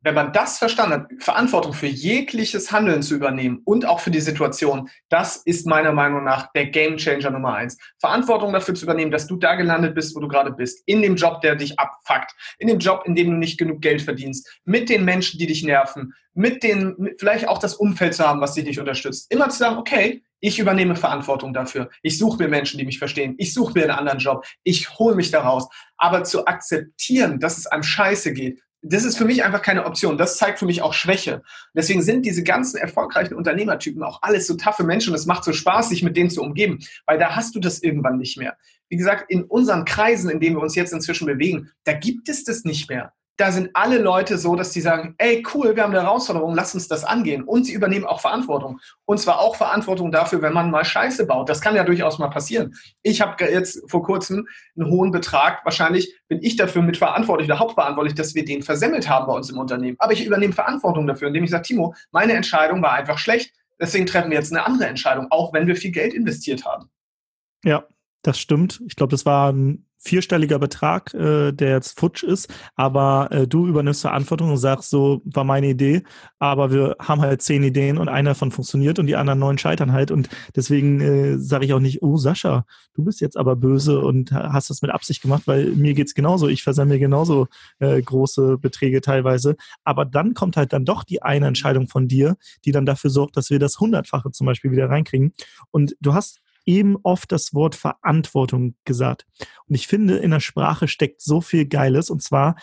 wenn 0.08 0.16
man 0.16 0.32
das 0.32 0.58
verstanden 0.58 0.94
hat, 0.94 1.08
Verantwortung 1.20 1.74
für 1.74 1.88
jegliches 1.88 2.72
Handeln 2.72 3.04
zu 3.04 3.14
übernehmen 3.14 3.62
und 3.66 3.86
auch 3.86 4.00
für 4.00 4.10
die 4.10 4.22
Situation, 4.22 4.90
das 5.10 5.36
ist 5.36 5.68
meiner 5.68 5.92
Meinung 5.92 6.24
nach 6.24 6.50
der 6.54 6.68
Gamechanger 6.68 7.30
Nummer 7.30 7.56
eins. 7.56 7.78
Verantwortung 8.00 8.54
dafür 8.54 8.74
zu 8.74 8.86
übernehmen, 8.86 9.12
dass 9.12 9.28
du 9.28 9.36
da 9.36 9.56
gelandet 9.56 9.96
bist, 9.96 10.16
wo 10.16 10.22
du 10.22 10.30
gerade 10.30 10.54
bist, 10.54 10.82
in 10.86 11.02
dem 11.02 11.18
Job, 11.18 11.42
der 11.42 11.58
dich 11.58 11.78
abfuckt, 11.78 12.34
in 12.58 12.70
dem 12.70 12.80
Job, 12.80 13.04
in 13.06 13.16
dem 13.16 13.32
du 13.32 13.36
nicht 13.36 13.60
genug 13.60 13.82
Geld 13.82 14.02
verdienst, 14.02 14.62
mit 14.64 14.88
den 14.88 15.04
Menschen, 15.04 15.40
die 15.40 15.48
dich 15.48 15.64
nerven, 15.64 16.14
mit 16.34 16.64
den, 16.64 17.10
vielleicht 17.20 17.50
auch 17.50 17.58
das 17.58 17.74
Umfeld 17.76 18.14
zu 18.14 18.26
haben, 18.26 18.40
was 18.40 18.54
dich 18.54 18.64
nicht 18.64 18.80
unterstützt. 18.80 19.30
Immer 19.30 19.50
zu 19.50 19.58
sagen, 19.58 19.78
okay, 19.78 20.24
ich 20.40 20.60
übernehme 20.60 20.96
Verantwortung 20.96 21.54
dafür. 21.54 21.90
Ich 22.04 22.18
suche 22.18 22.38
mir 22.38 22.48
Menschen, 22.48 22.78
die 22.78 22.86
mich 22.86 23.00
verstehen. 23.00 23.36
Ich 23.40 23.54
suche 23.54 23.74
mir 23.74 23.84
einen 23.84 23.92
anderen 23.92 24.20
Job. 24.20 24.46
Ich 24.64 24.98
hole 25.00 25.16
mich 25.16 25.32
daraus. 25.32 25.68
Aber 25.98 26.24
zu 26.24 26.46
akzeptieren, 26.46 27.40
dass 27.40 27.58
es 27.58 27.66
einem 27.66 27.84
scheiße 27.84 28.34
geht, 28.34 28.62
das 28.90 29.04
ist 29.04 29.18
für 29.18 29.26
mich 29.26 29.44
einfach 29.44 29.62
keine 29.62 29.86
Option. 29.86 30.18
Das 30.18 30.38
zeigt 30.38 30.60
für 30.60 30.66
mich 30.66 30.82
auch 30.82 30.94
Schwäche. 30.94 31.42
Deswegen 31.74 32.02
sind 32.02 32.26
diese 32.26 32.44
ganzen 32.44 32.78
erfolgreichen 32.78 33.34
Unternehmertypen 33.34 34.04
auch 34.04 34.22
alles 34.22 34.48
so 34.48 34.56
taffe 34.56 34.84
Menschen 34.84 35.14
es 35.14 35.26
macht 35.26 35.44
so 35.44 35.54
Spaß, 35.54 35.90
sich 35.90 36.04
mit 36.04 36.16
denen 36.16 36.30
zu 36.30 36.42
umgeben, 36.42 36.80
weil 37.06 37.18
da 37.18 37.36
hast 37.36 37.56
du 37.56 37.60
das 37.60 37.82
irgendwann 37.82 38.18
nicht 38.18 38.38
mehr. 38.38 38.58
Wie 38.90 38.98
gesagt, 38.98 39.30
in 39.30 39.44
unseren 39.44 39.86
Kreisen, 39.86 40.30
in 40.30 40.40
denen 40.40 40.56
wir 40.56 40.62
uns 40.62 40.76
jetzt 40.76 40.94
inzwischen 40.94 41.26
bewegen, 41.26 41.72
da 41.84 41.94
gibt 41.94 42.30
es 42.30 42.44
das 42.44 42.64
nicht 42.64 42.90
mehr 42.90 43.14
da 43.38 43.52
sind 43.52 43.70
alle 43.74 44.00
Leute 44.00 44.40
so, 44.40 44.56
dass 44.56 44.72
die 44.72 44.82
sagen, 44.82 45.14
ey, 45.20 45.46
cool, 45.54 45.76
wir 45.76 45.84
haben 45.84 45.94
eine 45.94 46.02
Herausforderung, 46.02 46.56
lass 46.56 46.74
uns 46.74 46.88
das 46.88 47.04
angehen. 47.04 47.44
Und 47.44 47.66
sie 47.66 47.74
übernehmen 47.74 48.06
auch 48.06 48.20
Verantwortung. 48.20 48.80
Und 49.06 49.20
zwar 49.20 49.40
auch 49.40 49.56
Verantwortung 49.56 50.12
dafür, 50.12 50.42
wenn 50.42 50.54
man 50.54 50.72
mal 50.72 50.84
Scheiße 50.84 51.28
baut. 51.28 51.48
Das 51.48 51.62
kann 51.62 51.76
ja 51.76 51.84
durchaus 51.84 52.18
mal 52.18 52.30
passieren. 52.30 52.74
Ich 53.04 53.22
habe 53.22 53.46
jetzt 53.46 53.90
vor 53.90 54.02
kurzem 54.02 54.48
einen 54.76 54.90
hohen 54.90 55.12
Betrag, 55.12 55.64
wahrscheinlich 55.66 56.16
bin 56.28 56.42
ich 56.42 56.56
dafür 56.56 56.82
mitverantwortlich 56.82 57.48
oder 57.48 57.60
hauptverantwortlich, 57.60 58.16
dass 58.16 58.34
wir 58.34 58.44
den 58.44 58.64
versemmelt 58.64 59.08
haben 59.08 59.28
bei 59.28 59.34
uns 59.34 59.52
im 59.52 59.60
Unternehmen. 59.60 59.98
Aber 60.00 60.14
ich 60.14 60.26
übernehme 60.26 60.54
Verantwortung 60.54 61.06
dafür, 61.06 61.28
indem 61.28 61.44
ich 61.44 61.52
sage, 61.52 61.64
Timo, 61.64 61.94
meine 62.12 62.34
Entscheidung 62.34 62.82
war 62.82 62.94
einfach 62.94 63.20
schlecht. 63.20 63.54
Deswegen 63.80 64.08
treffen 64.08 64.32
wir 64.32 64.38
jetzt 64.38 64.52
eine 64.52 64.66
andere 64.66 64.88
Entscheidung, 64.88 65.28
auch 65.30 65.54
wenn 65.54 65.68
wir 65.68 65.76
viel 65.76 65.92
Geld 65.92 66.16
investiert 66.16 66.66
haben. 66.66 66.90
Ja, 67.64 67.86
das 68.22 68.40
stimmt. 68.40 68.82
Ich 68.88 68.96
glaube, 68.96 69.12
das 69.12 69.26
war 69.26 69.52
ein 69.52 69.88
vierstelliger 70.00 70.60
Betrag, 70.60 71.14
äh, 71.14 71.52
der 71.52 71.72
jetzt 71.72 72.00
futsch 72.00 72.24
ist, 72.24 72.54
aber 72.76 73.30
äh, 73.32 73.48
du 73.48 73.68
übernimmst 73.68 74.02
Verantwortung 74.02 74.52
und 74.52 74.58
sagst, 74.58 74.90
so 74.90 75.22
war 75.26 75.44
meine 75.44 75.68
Idee, 75.68 76.04
aber 76.40 76.72
wir 76.72 76.96
haben 77.00 77.22
halt 77.22 77.42
zehn 77.42 77.64
Ideen 77.64 77.98
und 77.98 78.08
einer 78.08 78.32
davon 78.32 78.52
funktioniert 78.52 79.00
und 79.00 79.08
die 79.08 79.16
anderen 79.16 79.40
neun 79.40 79.58
scheitern 79.58 79.92
halt. 79.92 80.12
Und 80.12 80.30
deswegen 80.56 81.02
äh, 81.02 81.38
sage 81.38 81.66
ich 81.66 81.74
auch 81.74 81.80
nicht, 81.80 82.02
oh 82.04 82.18
Sascha, 82.18 82.66
du 82.94 83.04
bist 83.04 83.22
jetzt 83.22 83.38
aber 83.38 83.56
böse 83.56 84.00
und 84.00 84.32
hast 84.32 84.70
das 84.70 84.82
mit 84.82 84.92
Absicht 84.92 85.22
gemacht, 85.22 85.44
weil 85.46 85.72
mir 85.72 85.94
geht's 85.94 86.14
genauso, 86.14 86.48
ich 86.48 86.64
versemmle 86.64 87.00
genauso 87.00 87.48
äh, 87.80 88.02
große 88.02 88.58
Beträge 88.60 89.02
teilweise, 89.02 89.56
aber 89.84 90.06
dann 90.06 90.34
kommt 90.34 90.58
halt 90.58 90.74
dann 90.74 90.86
doch 90.86 91.04
die 91.04 91.22
eine 91.24 91.48
Entscheidung 91.48 91.88
von 91.88 92.08
dir, 92.08 92.38
die 92.66 92.72
dann 92.72 92.86
dafür 92.86 93.10
sorgt, 93.10 93.36
dass 93.36 93.50
wir 93.50 93.60
das 93.60 93.80
hundertfache 93.80 94.32
zum 94.32 94.46
Beispiel 94.46 94.72
wieder 94.72 94.90
reinkriegen. 94.90 95.34
Und 95.72 95.96
du 96.00 96.14
hast 96.14 96.40
eben 96.68 96.98
oft 97.04 97.32
das 97.32 97.54
Wort 97.54 97.74
Verantwortung 97.74 98.76
gesagt. 98.86 99.26
Und 99.68 99.76
ich 99.76 99.88
finde, 99.88 100.18
in 100.18 100.32
der 100.32 100.40
Sprache 100.40 100.88
steckt 100.88 101.22
so 101.22 101.42
viel 101.42 101.66
Geiles. 101.66 102.10
Und 102.10 102.22
zwar 102.22 102.56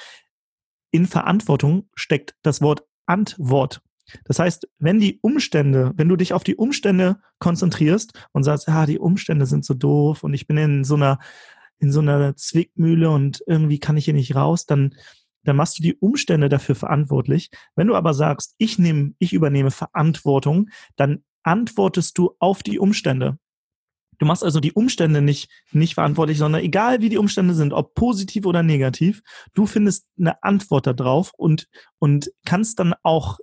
in 0.92 1.06
Verantwortung 1.06 1.88
steckt 1.94 2.36
das 2.42 2.60
Wort 2.62 2.84
Antwort. 3.06 3.82
Das 4.24 4.38
heißt, 4.38 4.68
wenn 4.78 5.00
die 5.00 5.18
Umstände, 5.22 5.92
wenn 5.96 6.08
du 6.08 6.16
dich 6.16 6.34
auf 6.34 6.44
die 6.44 6.56
Umstände 6.56 7.20
konzentrierst 7.38 8.12
und 8.32 8.44
sagst, 8.44 8.68
ja, 8.68 8.86
die 8.86 8.98
Umstände 8.98 9.46
sind 9.46 9.64
so 9.64 9.74
doof 9.74 10.22
und 10.22 10.34
ich 10.34 10.46
bin 10.46 10.56
in 10.58 10.84
so 10.84 10.94
einer, 10.94 11.18
in 11.78 11.90
so 11.90 12.00
einer 12.00 12.36
Zwickmühle 12.36 13.10
und 13.10 13.42
irgendwie 13.46 13.80
kann 13.80 13.96
ich 13.96 14.04
hier 14.04 14.14
nicht 14.14 14.36
raus, 14.36 14.66
dann, 14.66 14.94
dann 15.42 15.56
machst 15.56 15.78
du 15.78 15.82
die 15.82 15.94
Umstände 15.94 16.48
dafür 16.48 16.74
verantwortlich. 16.74 17.50
Wenn 17.76 17.86
du 17.86 17.96
aber 17.96 18.14
sagst, 18.14 18.54
ich 18.58 18.78
nehme, 18.78 19.14
ich 19.18 19.32
übernehme 19.32 19.70
Verantwortung, 19.70 20.68
dann 20.96 21.24
antwortest 21.42 22.16
du 22.18 22.34
auf 22.38 22.62
die 22.62 22.78
Umstände. 22.78 23.38
Du 24.18 24.26
machst 24.26 24.44
also 24.44 24.60
die 24.60 24.72
Umstände 24.72 25.22
nicht, 25.22 25.50
nicht 25.72 25.94
verantwortlich, 25.94 26.38
sondern 26.38 26.62
egal 26.62 27.00
wie 27.00 27.08
die 27.08 27.18
Umstände 27.18 27.54
sind, 27.54 27.72
ob 27.72 27.94
positiv 27.94 28.46
oder 28.46 28.62
negativ, 28.62 29.22
du 29.54 29.66
findest 29.66 30.06
eine 30.18 30.42
Antwort 30.42 30.86
darauf 30.86 31.32
und, 31.36 31.68
und 31.98 32.30
kannst 32.44 32.78
dann 32.78 32.94
auch 33.02 33.38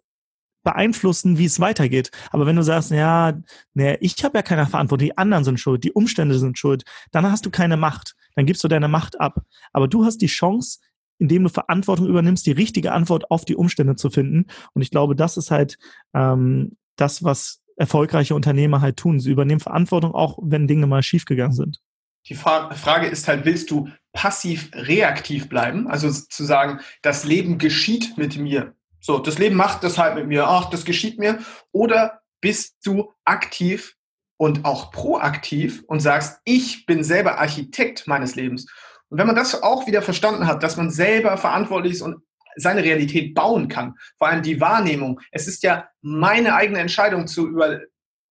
beeinflussen, 0.63 1.37
wie 1.37 1.45
es 1.45 1.59
weitergeht. 1.59 2.11
Aber 2.29 2.45
wenn 2.45 2.55
du 2.55 2.63
sagst, 2.63 2.91
ja, 2.91 3.33
nee, 3.73 3.97
ich 3.99 4.23
habe 4.23 4.37
ja 4.37 4.41
keine 4.41 4.67
Verantwortung, 4.67 5.05
die 5.05 5.17
anderen 5.17 5.43
sind 5.43 5.59
schuld, 5.59 5.83
die 5.83 5.91
Umstände 5.91 6.37
sind 6.37 6.57
schuld, 6.57 6.83
dann 7.11 7.25
hast 7.25 7.45
du 7.45 7.49
keine 7.49 7.77
Macht. 7.77 8.15
Dann 8.35 8.45
gibst 8.45 8.63
du 8.63 8.67
deine 8.67 8.87
Macht 8.87 9.19
ab. 9.19 9.41
Aber 9.73 9.87
du 9.87 10.05
hast 10.05 10.19
die 10.19 10.27
Chance, 10.27 10.79
indem 11.17 11.43
du 11.43 11.49
Verantwortung 11.49 12.07
übernimmst, 12.07 12.45
die 12.45 12.51
richtige 12.51 12.91
Antwort 12.93 13.29
auf 13.29 13.45
die 13.45 13.55
Umstände 13.55 13.95
zu 13.95 14.09
finden. 14.09 14.47
Und 14.73 14.81
ich 14.81 14.91
glaube, 14.91 15.15
das 15.15 15.37
ist 15.37 15.51
halt 15.51 15.77
ähm, 16.13 16.77
das, 16.95 17.23
was 17.23 17.61
erfolgreiche 17.77 18.35
Unternehmer 18.35 18.81
halt 18.81 18.97
tun. 18.97 19.19
Sie 19.19 19.31
übernehmen 19.31 19.59
Verantwortung, 19.59 20.13
auch 20.13 20.37
wenn 20.41 20.67
Dinge 20.67 20.87
mal 20.87 21.03
schiefgegangen 21.03 21.55
sind. 21.55 21.79
Die 22.27 22.35
Frage 22.35 23.07
ist 23.07 23.27
halt, 23.27 23.45
willst 23.45 23.71
du 23.71 23.89
passiv 24.13 24.69
reaktiv 24.73 25.49
bleiben, 25.49 25.87
also 25.87 26.11
zu 26.11 26.43
sagen, 26.43 26.79
das 27.01 27.23
Leben 27.23 27.57
geschieht 27.57 28.17
mit 28.17 28.37
mir. 28.37 28.75
So, 28.99 29.17
das 29.17 29.39
Leben 29.39 29.55
macht 29.55 29.83
das 29.83 29.97
halt 29.97 30.15
mit 30.15 30.27
mir, 30.27 30.47
ach, 30.47 30.69
das 30.69 30.85
geschieht 30.85 31.17
mir. 31.17 31.39
Oder 31.71 32.21
bist 32.39 32.75
du 32.83 33.13
aktiv 33.25 33.95
und 34.37 34.65
auch 34.65 34.91
proaktiv 34.91 35.83
und 35.87 35.99
sagst, 35.99 36.39
ich 36.45 36.85
bin 36.85 37.03
selber 37.03 37.39
Architekt 37.39 38.07
meines 38.07 38.35
Lebens. 38.35 38.67
Und 39.09 39.17
wenn 39.17 39.27
man 39.27 39.35
das 39.35 39.61
auch 39.61 39.87
wieder 39.87 40.01
verstanden 40.01 40.45
hat, 40.45 40.63
dass 40.63 40.77
man 40.77 40.89
selber 40.89 41.37
verantwortlich 41.37 41.93
ist 41.93 42.01
und 42.01 42.23
seine 42.55 42.83
Realität 42.83 43.33
bauen 43.33 43.67
kann, 43.67 43.95
vor 44.17 44.27
allem 44.27 44.41
die 44.41 44.61
Wahrnehmung. 44.61 45.19
Es 45.31 45.47
ist 45.47 45.63
ja 45.63 45.89
meine 46.01 46.55
eigene 46.55 46.79
Entscheidung 46.79 47.27
zu 47.27 47.47
über, 47.47 47.79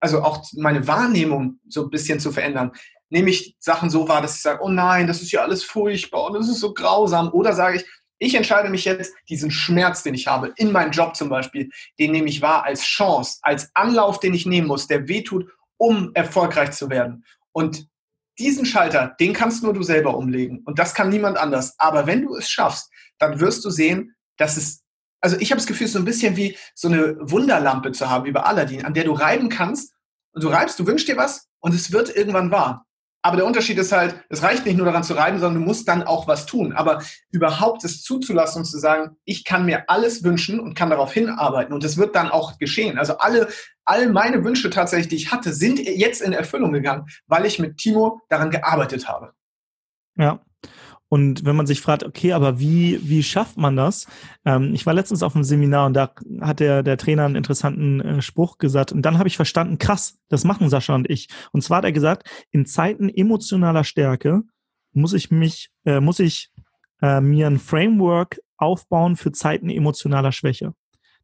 also 0.00 0.22
auch 0.22 0.44
meine 0.56 0.86
Wahrnehmung 0.86 1.60
so 1.68 1.84
ein 1.84 1.90
bisschen 1.90 2.20
zu 2.20 2.32
verändern 2.32 2.72
nehme 3.10 3.30
ich 3.30 3.56
Sachen 3.58 3.90
so 3.90 4.08
wahr, 4.08 4.22
dass 4.22 4.36
ich 4.36 4.42
sage, 4.42 4.62
oh 4.62 4.68
nein, 4.68 5.06
das 5.06 5.20
ist 5.20 5.32
ja 5.32 5.42
alles 5.42 5.64
furchtbar 5.64 6.26
und 6.26 6.34
das 6.34 6.48
ist 6.48 6.60
so 6.60 6.72
grausam. 6.72 7.30
Oder 7.32 7.52
sage 7.52 7.78
ich, 7.78 7.84
ich 8.18 8.34
entscheide 8.34 8.68
mich 8.68 8.84
jetzt, 8.84 9.14
diesen 9.28 9.50
Schmerz, 9.50 10.02
den 10.02 10.14
ich 10.14 10.26
habe, 10.26 10.52
in 10.56 10.72
meinem 10.72 10.92
Job 10.92 11.16
zum 11.16 11.28
Beispiel, 11.28 11.70
den 11.98 12.12
nehme 12.12 12.28
ich 12.28 12.42
wahr 12.42 12.64
als 12.64 12.82
Chance, 12.82 13.38
als 13.42 13.70
Anlauf, 13.74 14.20
den 14.20 14.34
ich 14.34 14.46
nehmen 14.46 14.68
muss, 14.68 14.86
der 14.86 15.08
wehtut, 15.08 15.50
um 15.76 16.10
erfolgreich 16.14 16.72
zu 16.72 16.90
werden. 16.90 17.24
Und 17.52 17.88
diesen 18.38 18.64
Schalter, 18.64 19.14
den 19.20 19.32
kannst 19.32 19.62
nur 19.62 19.74
du 19.74 19.82
selber 19.82 20.16
umlegen. 20.16 20.62
Und 20.64 20.78
das 20.78 20.94
kann 20.94 21.08
niemand 21.08 21.36
anders. 21.36 21.74
Aber 21.78 22.06
wenn 22.06 22.22
du 22.22 22.34
es 22.36 22.48
schaffst, 22.48 22.90
dann 23.18 23.40
wirst 23.40 23.64
du 23.64 23.70
sehen, 23.70 24.14
dass 24.36 24.56
es, 24.56 24.82
also 25.20 25.36
ich 25.38 25.50
habe 25.50 25.58
das 25.58 25.66
Gefühl, 25.66 25.88
so 25.88 25.98
ein 25.98 26.04
bisschen 26.04 26.36
wie 26.36 26.56
so 26.74 26.88
eine 26.88 27.16
Wunderlampe 27.20 27.92
zu 27.92 28.08
haben 28.08 28.26
über 28.26 28.46
Aladdin, 28.46 28.84
an 28.84 28.94
der 28.94 29.04
du 29.04 29.12
reiben 29.12 29.48
kannst. 29.48 29.94
Und 30.32 30.44
du 30.44 30.48
reibst, 30.48 30.78
du 30.78 30.86
wünschst 30.86 31.08
dir 31.08 31.16
was 31.16 31.48
und 31.58 31.74
es 31.74 31.92
wird 31.92 32.16
irgendwann 32.16 32.50
wahr. 32.50 32.86
Aber 33.22 33.36
der 33.36 33.44
Unterschied 33.44 33.76
ist 33.78 33.92
halt, 33.92 34.14
es 34.30 34.42
reicht 34.42 34.64
nicht 34.64 34.76
nur 34.76 34.86
daran 34.86 35.04
zu 35.04 35.12
reiben, 35.14 35.38
sondern 35.38 35.60
du 35.60 35.66
musst 35.66 35.86
dann 35.88 36.02
auch 36.02 36.26
was 36.26 36.46
tun. 36.46 36.72
Aber 36.72 37.02
überhaupt 37.30 37.84
es 37.84 38.02
zuzulassen 38.02 38.60
und 38.60 38.64
zu 38.64 38.78
sagen, 38.78 39.16
ich 39.24 39.44
kann 39.44 39.66
mir 39.66 39.90
alles 39.90 40.24
wünschen 40.24 40.58
und 40.58 40.74
kann 40.74 40.90
darauf 40.90 41.12
hinarbeiten 41.12 41.74
und 41.74 41.84
es 41.84 41.98
wird 41.98 42.16
dann 42.16 42.30
auch 42.30 42.58
geschehen. 42.58 42.98
Also 42.98 43.18
alle, 43.18 43.48
all 43.84 44.10
meine 44.10 44.42
Wünsche 44.42 44.70
tatsächlich, 44.70 45.08
die 45.08 45.16
ich 45.16 45.32
hatte, 45.32 45.52
sind 45.52 45.78
jetzt 45.78 46.22
in 46.22 46.32
Erfüllung 46.32 46.72
gegangen, 46.72 47.06
weil 47.26 47.44
ich 47.44 47.58
mit 47.58 47.76
Timo 47.76 48.22
daran 48.30 48.50
gearbeitet 48.50 49.06
habe. 49.06 49.32
Ja, 50.16 50.40
und 51.10 51.44
wenn 51.44 51.56
man 51.56 51.66
sich 51.66 51.80
fragt, 51.80 52.04
okay, 52.04 52.32
aber 52.34 52.60
wie, 52.60 53.00
wie 53.02 53.24
schafft 53.24 53.56
man 53.56 53.76
das? 53.76 54.06
Ähm, 54.44 54.74
ich 54.74 54.86
war 54.86 54.94
letztens 54.94 55.24
auf 55.24 55.34
einem 55.34 55.42
Seminar 55.42 55.86
und 55.86 55.94
da 55.94 56.12
hat 56.40 56.60
der, 56.60 56.84
der 56.84 56.96
Trainer 56.96 57.24
einen 57.24 57.34
interessanten 57.34 58.00
äh, 58.00 58.22
Spruch 58.22 58.58
gesagt. 58.58 58.92
Und 58.92 59.02
dann 59.02 59.18
habe 59.18 59.26
ich 59.26 59.34
verstanden, 59.34 59.78
krass, 59.78 60.20
das 60.28 60.44
machen 60.44 60.70
Sascha 60.70 60.94
und 60.94 61.10
ich. 61.10 61.28
Und 61.50 61.62
zwar 61.62 61.78
hat 61.78 61.84
er 61.84 61.90
gesagt, 61.90 62.30
in 62.52 62.64
Zeiten 62.64 63.08
emotionaler 63.08 63.82
Stärke 63.82 64.42
muss 64.92 65.12
ich 65.12 65.32
mich, 65.32 65.70
äh, 65.84 65.98
muss 65.98 66.20
ich 66.20 66.52
äh, 67.02 67.20
mir 67.20 67.48
ein 67.48 67.58
Framework 67.58 68.40
aufbauen 68.56 69.16
für 69.16 69.32
Zeiten 69.32 69.68
emotionaler 69.68 70.30
Schwäche. 70.30 70.74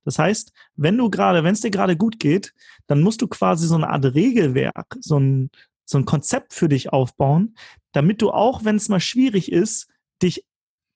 Das 0.04 0.18
heißt, 0.18 0.52
wenn 0.74 0.98
du 0.98 1.10
gerade, 1.10 1.44
wenn 1.44 1.52
es 1.52 1.60
dir 1.60 1.70
gerade 1.70 1.96
gut 1.96 2.18
geht, 2.18 2.54
dann 2.88 3.02
musst 3.02 3.22
du 3.22 3.28
quasi 3.28 3.68
so 3.68 3.76
eine 3.76 3.88
Art 3.88 4.04
Regelwerk, 4.04 4.96
so 4.98 5.20
ein, 5.20 5.50
so 5.86 5.98
ein 5.98 6.04
Konzept 6.04 6.52
für 6.52 6.68
dich 6.68 6.92
aufbauen, 6.92 7.56
damit 7.92 8.20
du 8.20 8.30
auch, 8.30 8.64
wenn 8.64 8.76
es 8.76 8.88
mal 8.88 9.00
schwierig 9.00 9.50
ist, 9.50 9.88
dich 10.22 10.44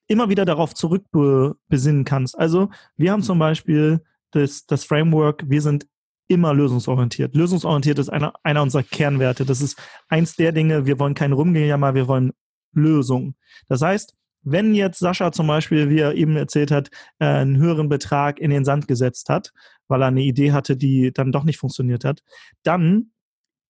immer 0.09 0.29
wieder 0.29 0.45
darauf 0.45 0.75
zurückbesinnen 0.75 2.05
kannst. 2.05 2.39
Also 2.39 2.69
wir 2.97 3.13
haben 3.13 3.23
zum 3.23 3.39
Beispiel 3.39 4.03
das, 4.33 4.67
das 4.67 4.85
Framework, 4.85 5.45
wir 5.49 5.63
sind 5.63 5.87
immer 6.29 6.53
lösungsorientiert. 6.53 7.35
Lösungsorientiert 7.35 7.99
ist 7.99 8.09
einer, 8.09 8.35
einer 8.43 8.63
unserer 8.63 8.83
Kernwerte. 8.83 9.45
Das 9.45 9.61
ist 9.61 9.81
eins 10.09 10.37
der 10.37 10.53
Dinge, 10.53 10.87
wir 10.87 10.99
wollen 10.99 11.15
kein 11.15 11.33
Rumgejammer, 11.33 11.95
wir 11.95 12.07
wollen 12.07 12.33
Lösungen. 12.73 13.35
Das 13.69 13.83
heißt, 13.83 14.15
wenn 14.43 14.75
jetzt 14.75 14.99
Sascha 14.99 15.33
zum 15.33 15.47
Beispiel, 15.47 15.91
wie 15.91 15.99
er 15.99 16.15
eben 16.15 16.37
erzählt 16.37 16.71
hat, 16.71 16.89
äh, 17.19 17.27
einen 17.27 17.59
höheren 17.59 17.89
Betrag 17.89 18.39
in 18.39 18.51
den 18.51 18.65
Sand 18.65 18.89
gesetzt 18.89 19.29
hat, 19.29 19.53
weil 19.89 20.03
er 20.03 20.09
eine 20.09 20.23
Idee 20.23 20.53
hatte, 20.53 20.77
die 20.77 21.13
dann 21.13 21.33
doch 21.33 21.45
nicht 21.45 21.59
funktioniert 21.59 22.05
hat, 22.05 22.23
dann 22.63 23.11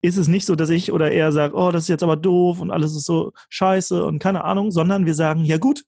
ist 0.02 0.16
es 0.16 0.28
nicht 0.28 0.46
so, 0.46 0.54
dass 0.54 0.70
ich 0.70 0.92
oder 0.92 1.10
er 1.10 1.32
sagt, 1.32 1.54
oh, 1.54 1.70
das 1.70 1.84
ist 1.84 1.88
jetzt 1.88 2.02
aber 2.02 2.16
doof 2.16 2.60
und 2.60 2.70
alles 2.70 2.96
ist 2.96 3.04
so 3.04 3.32
scheiße 3.48 4.04
und 4.04 4.18
keine 4.18 4.44
Ahnung, 4.44 4.70
sondern 4.70 5.06
wir 5.06 5.14
sagen, 5.14 5.44
ja 5.44 5.58
gut, 5.58 5.84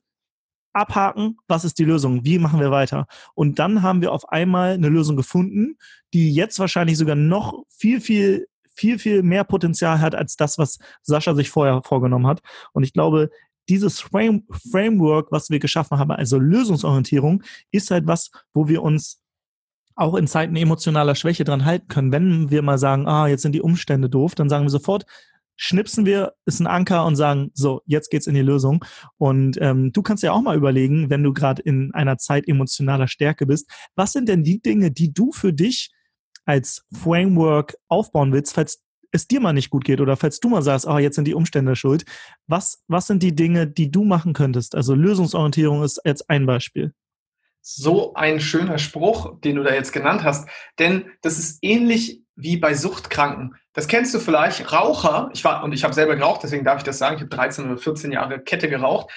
abhaken, 0.73 1.39
was 1.49 1.65
ist 1.65 1.79
die 1.79 1.85
Lösung, 1.85 2.25
wie 2.25 2.39
machen 2.39 2.61
wir 2.61 2.71
weiter? 2.71 3.07
Und 3.35 3.59
dann 3.59 3.83
haben 3.83 4.01
wir 4.01 4.13
auf 4.13 4.29
einmal 4.29 4.73
eine 4.73 4.89
Lösung 4.89 5.17
gefunden, 5.17 5.77
die 6.13 6.33
jetzt 6.33 6.59
wahrscheinlich 6.59 6.99
sogar 6.99 7.17
noch 7.17 7.65
viel, 7.69 8.01
viel, 8.01 8.47
viel, 8.75 8.99
viel 8.99 9.23
mehr 9.23 9.45
Potenzial 9.45 10.01
hat 10.01 10.15
als 10.15 10.37
das, 10.37 10.59
was 10.59 10.79
Sascha 11.03 11.35
sich 11.35 11.51
vorher 11.51 11.83
vorgenommen 11.83 12.27
hat. 12.27 12.41
Und 12.73 12.85
ich 12.85 12.93
glaube, 12.93 13.31
dieses 13.69 14.01
Frame 14.01 14.45
Framework, 14.71 15.31
was 15.31 15.51
wir 15.51 15.59
geschaffen 15.59 15.99
haben, 15.99 16.11
also 16.11 16.39
Lösungsorientierung, 16.39 17.43
ist 17.71 17.91
halt 17.91 18.07
was, 18.07 18.31
wo 18.53 18.69
wir 18.69 18.83
uns 18.83 19.22
auch 20.03 20.15
in 20.15 20.27
Zeiten 20.27 20.57
emotionaler 20.57 21.15
Schwäche 21.15 21.45
dran 21.45 21.65
halten 21.65 21.89
können. 21.89 22.13
Wenn 22.13 22.51
wir 22.51 22.63
mal 22.63 22.79
sagen, 22.79 23.07
ah, 23.07 23.27
jetzt 23.27 23.43
sind 23.43 23.53
die 23.53 23.63
Umstände 23.63 24.11
doof, 24.11 24.35
dann 24.35 24.49
sagen 24.49 24.65
wir 24.65 24.71
sofort, 24.71 25.07
schnipsen 25.57 26.07
wir, 26.07 26.35
ist 26.45 26.61
ein 26.61 26.67
Anker 26.67 27.07
und 27.07 27.17
sagen, 27.17 27.51
so, 27.55 27.83
jetzt 27.87 28.11
geht's 28.11 28.27
in 28.27 28.35
die 28.35 28.43
Lösung. 28.43 28.85
Und 29.17 29.59
ähm, 29.61 29.93
du 29.93 30.03
kannst 30.03 30.23
ja 30.23 30.33
auch 30.33 30.43
mal 30.43 30.57
überlegen, 30.57 31.11
wenn 31.11 31.23
du 31.23 31.33
gerade 31.33 31.63
in 31.63 31.95
einer 31.95 32.19
Zeit 32.19 32.49
emotionaler 32.49 33.09
Stärke 33.09 33.47
bist, 33.47 33.71
was 33.95 34.13
sind 34.13 34.29
denn 34.29 34.43
die 34.43 34.61
Dinge, 34.61 34.91
die 34.91 35.13
du 35.13 35.33
für 35.33 35.53
dich 35.53 35.91
als 36.45 36.85
Framework 36.93 37.77
aufbauen 37.89 38.33
willst, 38.33 38.55
falls 38.55 38.83
es 39.13 39.29
dir 39.29 39.41
mal 39.41 39.53
nicht 39.53 39.71
gut 39.71 39.85
geht 39.85 40.01
oder 40.01 40.17
falls 40.17 40.41
du 40.41 40.49
mal 40.49 40.63
sagst, 40.63 40.89
ah, 40.89 40.99
jetzt 40.99 41.17
sind 41.17 41.29
die 41.29 41.35
Umstände 41.35 41.77
schuld. 41.77 42.05
Was, 42.47 42.83
was 42.89 43.07
sind 43.07 43.23
die 43.23 43.37
Dinge, 43.37 43.67
die 43.67 43.91
du 43.91 44.05
machen 44.05 44.33
könntest? 44.33 44.75
Also 44.75 44.95
Lösungsorientierung 44.95 45.83
ist 45.85 46.01
jetzt 46.05 46.29
ein 46.31 46.47
Beispiel 46.47 46.95
so 47.63 48.15
ein 48.15 48.41
schöner 48.41 48.79
Spruch, 48.79 49.41
den 49.41 49.57
du 49.57 49.63
da 49.63 49.73
jetzt 49.73 49.93
genannt 49.93 50.25
hast, 50.25 50.49
denn 50.79 51.11
das 51.23 51.39
ist 51.39 51.59
ähnlich 51.63 52.23
wie 52.35 52.57
bei 52.57 52.75
Suchtkranken. 52.75 53.55
Das 53.73 53.89
kennst 53.89 54.13
du 54.15 54.19
vielleicht, 54.19 54.73
Raucher, 54.73 55.31
ich 55.33 55.45
war, 55.45 55.63
und 55.63 55.73
ich 55.73 55.85
habe 55.85 55.95
selber 55.95 56.17
geraucht, 56.17 56.43
deswegen 56.43 56.65
darf 56.65 56.79
ich 56.79 56.85
das 56.85 56.99
sagen, 56.99 57.17
ich 57.17 57.23
habe 57.23 57.35
13 57.35 57.67
oder 57.67 57.79
14 57.79 58.13
Jahre 58.13 58.41
Kette 58.41 58.69
geraucht, 58.69 59.11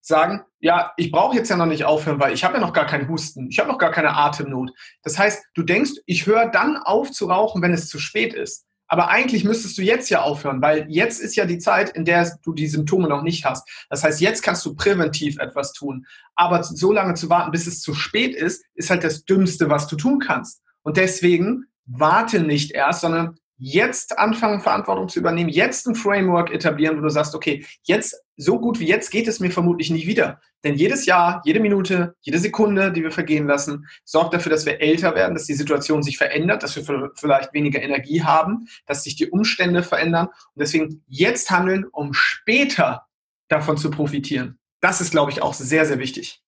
sagen, 0.00 0.42
ja, 0.60 0.92
ich 0.96 1.12
brauche 1.12 1.36
jetzt 1.36 1.50
ja 1.50 1.56
noch 1.56 1.66
nicht 1.66 1.84
aufhören, 1.84 2.18
weil 2.18 2.32
ich 2.32 2.42
habe 2.42 2.54
ja 2.54 2.60
noch 2.60 2.72
gar 2.72 2.86
keinen 2.86 3.08
Husten, 3.08 3.48
ich 3.48 3.58
habe 3.58 3.70
noch 3.70 3.78
gar 3.78 3.90
keine 3.90 4.16
Atemnot. 4.16 4.70
Das 5.02 5.18
heißt, 5.18 5.44
du 5.54 5.62
denkst, 5.62 5.92
ich 6.06 6.26
höre 6.26 6.50
dann 6.50 6.78
auf 6.78 7.10
zu 7.10 7.26
rauchen, 7.26 7.60
wenn 7.62 7.74
es 7.74 7.88
zu 7.88 7.98
spät 7.98 8.32
ist. 8.32 8.66
Aber 8.92 9.08
eigentlich 9.08 9.44
müsstest 9.44 9.78
du 9.78 9.82
jetzt 9.82 10.10
ja 10.10 10.22
aufhören, 10.22 10.60
weil 10.60 10.84
jetzt 10.88 11.20
ist 11.20 11.36
ja 11.36 11.46
die 11.46 11.58
Zeit, 11.58 11.90
in 11.90 12.04
der 12.04 12.36
du 12.42 12.52
die 12.52 12.66
Symptome 12.66 13.08
noch 13.08 13.22
nicht 13.22 13.44
hast. 13.44 13.68
Das 13.88 14.02
heißt, 14.02 14.20
jetzt 14.20 14.42
kannst 14.42 14.66
du 14.66 14.74
präventiv 14.74 15.38
etwas 15.38 15.72
tun. 15.72 16.06
Aber 16.34 16.64
so 16.64 16.92
lange 16.92 17.14
zu 17.14 17.30
warten, 17.30 17.52
bis 17.52 17.68
es 17.68 17.82
zu 17.82 17.94
spät 17.94 18.34
ist, 18.34 18.64
ist 18.74 18.90
halt 18.90 19.04
das 19.04 19.24
Dümmste, 19.24 19.70
was 19.70 19.86
du 19.86 19.94
tun 19.94 20.18
kannst. 20.18 20.62
Und 20.82 20.96
deswegen 20.96 21.66
warte 21.86 22.40
nicht 22.40 22.72
erst, 22.72 23.02
sondern 23.02 23.36
jetzt 23.60 24.18
anfangen, 24.18 24.62
Verantwortung 24.62 25.08
zu 25.08 25.18
übernehmen, 25.18 25.50
jetzt 25.50 25.86
ein 25.86 25.94
Framework 25.94 26.50
etablieren, 26.50 26.96
wo 26.96 27.02
du 27.02 27.10
sagst, 27.10 27.34
okay, 27.34 27.66
jetzt, 27.82 28.16
so 28.36 28.58
gut 28.58 28.80
wie 28.80 28.86
jetzt 28.86 29.10
geht 29.10 29.28
es 29.28 29.38
mir 29.38 29.50
vermutlich 29.50 29.90
nicht 29.90 30.06
wieder. 30.06 30.40
Denn 30.64 30.74
jedes 30.74 31.04
Jahr, 31.04 31.42
jede 31.44 31.60
Minute, 31.60 32.16
jede 32.22 32.38
Sekunde, 32.38 32.90
die 32.90 33.02
wir 33.02 33.10
vergehen 33.10 33.46
lassen, 33.46 33.86
sorgt 34.04 34.32
dafür, 34.32 34.50
dass 34.50 34.64
wir 34.64 34.80
älter 34.80 35.14
werden, 35.14 35.34
dass 35.34 35.44
die 35.44 35.54
Situation 35.54 36.02
sich 36.02 36.16
verändert, 36.16 36.62
dass 36.62 36.74
wir 36.74 37.10
vielleicht 37.14 37.52
weniger 37.52 37.82
Energie 37.82 38.22
haben, 38.22 38.66
dass 38.86 39.04
sich 39.04 39.16
die 39.16 39.28
Umstände 39.28 39.82
verändern 39.82 40.28
und 40.28 40.60
deswegen 40.60 41.04
jetzt 41.06 41.50
handeln, 41.50 41.84
um 41.92 42.14
später 42.14 43.06
davon 43.48 43.76
zu 43.76 43.90
profitieren. 43.90 44.58
Das 44.80 45.02
ist, 45.02 45.10
glaube 45.10 45.30
ich, 45.32 45.42
auch 45.42 45.52
sehr, 45.52 45.84
sehr 45.84 45.98
wichtig. 45.98 46.42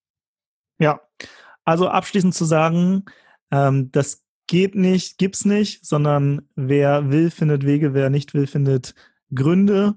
Ja, 0.78 1.02
also 1.66 1.88
abschließend 1.88 2.34
zu 2.34 2.46
sagen, 2.46 3.04
ähm, 3.50 3.92
das 3.92 4.22
geht 4.46 4.74
nicht, 4.74 5.18
gibt's 5.18 5.44
nicht, 5.44 5.84
sondern 5.84 6.42
wer 6.54 7.10
will, 7.10 7.30
findet 7.30 7.64
Wege, 7.64 7.94
wer 7.94 8.10
nicht 8.10 8.34
will, 8.34 8.46
findet 8.46 8.94
Gründe 9.34 9.94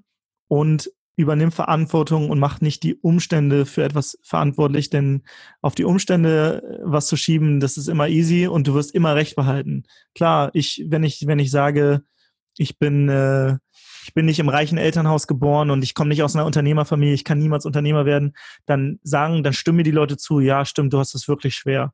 und 0.48 0.92
übernimmt 1.18 1.54
Verantwortung 1.54 2.30
und 2.30 2.40
macht 2.40 2.62
nicht 2.62 2.84
die 2.84 2.96
Umstände 2.96 3.66
für 3.66 3.84
etwas 3.84 4.20
verantwortlich, 4.22 4.90
denn 4.90 5.24
auf 5.62 5.76
die 5.76 5.86
Umstände 5.86 6.62
äh, 6.64 6.80
was 6.84 7.08
zu 7.08 7.16
schieben, 7.16 7.60
das 7.60 7.78
ist 7.78 7.88
immer 7.88 8.10
easy 8.10 8.48
und 8.48 8.68
du 8.68 8.74
wirst 8.74 8.94
immer 8.94 9.16
recht 9.16 9.36
behalten. 9.36 9.84
Klar, 10.14 10.50
ich, 10.54 10.86
wenn 10.90 11.04
ich, 11.04 11.26
wenn 11.26 11.40
ich 11.40 11.52
sage, 11.52 12.04
ich 12.58 12.78
bin, 12.80 13.10
äh, 13.10 13.58
ich 14.06 14.14
bin 14.14 14.26
nicht 14.26 14.40
im 14.40 14.50
reichen 14.50 14.78
Elternhaus 14.78 15.26
geboren 15.28 15.72
und 15.72 15.84
ich 15.84 15.94
komme 15.94 16.10
nicht 16.10 16.24
aus 16.24 16.36
einer 16.36 16.46
Unternehmerfamilie, 16.46 17.14
ich 17.14 17.24
kann 17.24 17.40
niemals 17.40 17.66
Unternehmer 17.66 18.06
werden, 18.06 18.34
dann 18.66 19.00
sagen, 19.04 19.44
dann 19.44 19.54
stimmen 19.54 19.78
mir 19.78 19.84
die 19.84 19.92
Leute 19.92 20.18
zu, 20.18 20.40
ja, 20.40 20.66
stimmt, 20.66 20.94
du 20.94 21.00
hast 21.00 21.16
es 21.16 21.28
wirklich 21.28 21.56
schwer. 21.56 21.94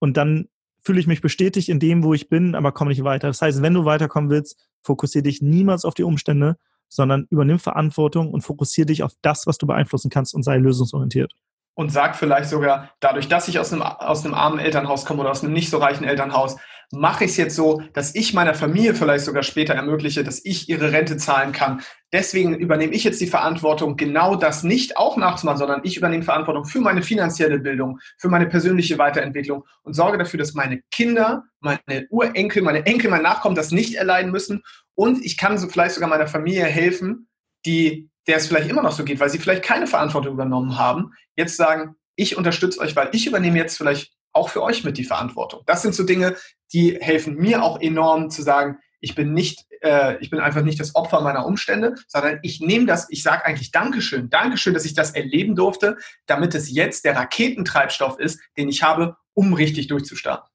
Und 0.00 0.16
dann 0.16 0.48
fühle 0.84 1.00
ich 1.00 1.06
mich 1.06 1.20
bestätigt 1.20 1.68
in 1.68 1.80
dem, 1.80 2.04
wo 2.04 2.14
ich 2.14 2.28
bin, 2.28 2.54
aber 2.54 2.72
komme 2.72 2.90
nicht 2.90 3.04
weiter. 3.04 3.28
Das 3.28 3.40
heißt, 3.40 3.62
wenn 3.62 3.74
du 3.74 3.84
weiterkommen 3.84 4.30
willst, 4.30 4.58
fokussiere 4.82 5.22
dich 5.22 5.40
niemals 5.40 5.84
auf 5.84 5.94
die 5.94 6.02
Umstände, 6.02 6.56
sondern 6.88 7.26
übernimm 7.30 7.58
Verantwortung 7.58 8.30
und 8.30 8.42
fokussiere 8.42 8.86
dich 8.86 9.02
auf 9.02 9.12
das, 9.22 9.46
was 9.46 9.58
du 9.58 9.66
beeinflussen 9.66 10.10
kannst 10.10 10.34
und 10.34 10.42
sei 10.42 10.58
lösungsorientiert. 10.58 11.32
Und 11.76 11.90
sag 11.90 12.14
vielleicht 12.14 12.48
sogar, 12.48 12.90
dadurch, 13.00 13.26
dass 13.28 13.48
ich 13.48 13.58
aus 13.58 13.72
einem, 13.72 13.82
aus 13.82 14.24
einem 14.24 14.34
armen 14.34 14.60
Elternhaus 14.60 15.04
komme 15.04 15.22
oder 15.22 15.30
aus 15.30 15.42
einem 15.42 15.52
nicht 15.52 15.70
so 15.70 15.78
reichen 15.78 16.04
Elternhaus, 16.04 16.56
mache 16.92 17.24
ich 17.24 17.32
es 17.32 17.36
jetzt 17.36 17.56
so, 17.56 17.82
dass 17.92 18.14
ich 18.14 18.34
meiner 18.34 18.54
Familie 18.54 18.94
vielleicht 18.94 19.24
sogar 19.24 19.42
später 19.42 19.74
ermögliche, 19.74 20.24
dass 20.24 20.44
ich 20.44 20.68
ihre 20.68 20.92
Rente 20.92 21.16
zahlen 21.16 21.52
kann. 21.52 21.82
Deswegen 22.12 22.54
übernehme 22.54 22.94
ich 22.94 23.04
jetzt 23.04 23.20
die 23.20 23.26
Verantwortung, 23.26 23.96
genau 23.96 24.36
das 24.36 24.62
nicht 24.62 24.96
auch 24.96 25.16
nachzumachen, 25.16 25.58
sondern 25.58 25.80
ich 25.84 25.96
übernehme 25.96 26.22
Verantwortung 26.22 26.64
für 26.64 26.80
meine 26.80 27.02
finanzielle 27.02 27.58
Bildung, 27.58 27.98
für 28.18 28.28
meine 28.28 28.46
persönliche 28.46 28.98
Weiterentwicklung 28.98 29.64
und 29.82 29.94
sorge 29.94 30.18
dafür, 30.18 30.38
dass 30.38 30.54
meine 30.54 30.80
Kinder, 30.90 31.44
meine 31.60 32.06
Urenkel, 32.10 32.62
meine 32.62 32.86
Enkel, 32.86 33.10
mein 33.10 33.22
Nachkommen 33.22 33.56
das 33.56 33.72
nicht 33.72 33.94
erleiden 33.94 34.30
müssen. 34.30 34.62
Und 34.94 35.24
ich 35.24 35.36
kann 35.36 35.58
so 35.58 35.68
vielleicht 35.68 35.94
sogar 35.94 36.08
meiner 36.08 36.28
Familie 36.28 36.64
helfen, 36.64 37.28
die, 37.66 38.10
der 38.26 38.36
es 38.36 38.46
vielleicht 38.46 38.70
immer 38.70 38.82
noch 38.82 38.92
so 38.92 39.04
geht, 39.04 39.20
weil 39.20 39.30
sie 39.30 39.38
vielleicht 39.38 39.64
keine 39.64 39.86
Verantwortung 39.86 40.34
übernommen 40.34 40.78
haben, 40.78 41.12
jetzt 41.36 41.56
sagen, 41.56 41.96
ich 42.16 42.36
unterstütze 42.36 42.80
euch, 42.80 42.94
weil 42.94 43.08
ich 43.12 43.26
übernehme 43.26 43.58
jetzt 43.58 43.76
vielleicht 43.76 44.12
auch 44.34 44.48
für 44.48 44.62
euch 44.62 44.84
mit 44.84 44.98
die 44.98 45.04
Verantwortung. 45.04 45.62
Das 45.66 45.82
sind 45.82 45.94
so 45.94 46.04
Dinge, 46.04 46.36
die 46.72 46.98
helfen 47.00 47.36
mir 47.36 47.62
auch 47.62 47.80
enorm 47.80 48.30
zu 48.30 48.42
sagen, 48.42 48.78
ich 49.00 49.14
bin 49.14 49.34
nicht, 49.34 49.66
äh, 49.82 50.16
ich 50.20 50.30
bin 50.30 50.40
einfach 50.40 50.62
nicht 50.62 50.80
das 50.80 50.94
Opfer 50.94 51.20
meiner 51.20 51.46
Umstände, 51.46 51.94
sondern 52.08 52.38
ich 52.42 52.60
nehme 52.60 52.86
das, 52.86 53.06
ich 53.10 53.22
sage 53.22 53.44
eigentlich 53.44 53.70
Dankeschön, 53.70 54.30
Dankeschön, 54.30 54.74
dass 54.74 54.84
ich 54.84 54.94
das 54.94 55.12
erleben 55.12 55.54
durfte, 55.54 55.96
damit 56.26 56.54
es 56.54 56.70
jetzt 56.70 57.04
der 57.04 57.14
Raketentreibstoff 57.16 58.18
ist, 58.18 58.40
den 58.56 58.68
ich 58.68 58.82
habe, 58.82 59.16
um 59.34 59.52
richtig 59.52 59.88
durchzustarten. 59.88 60.48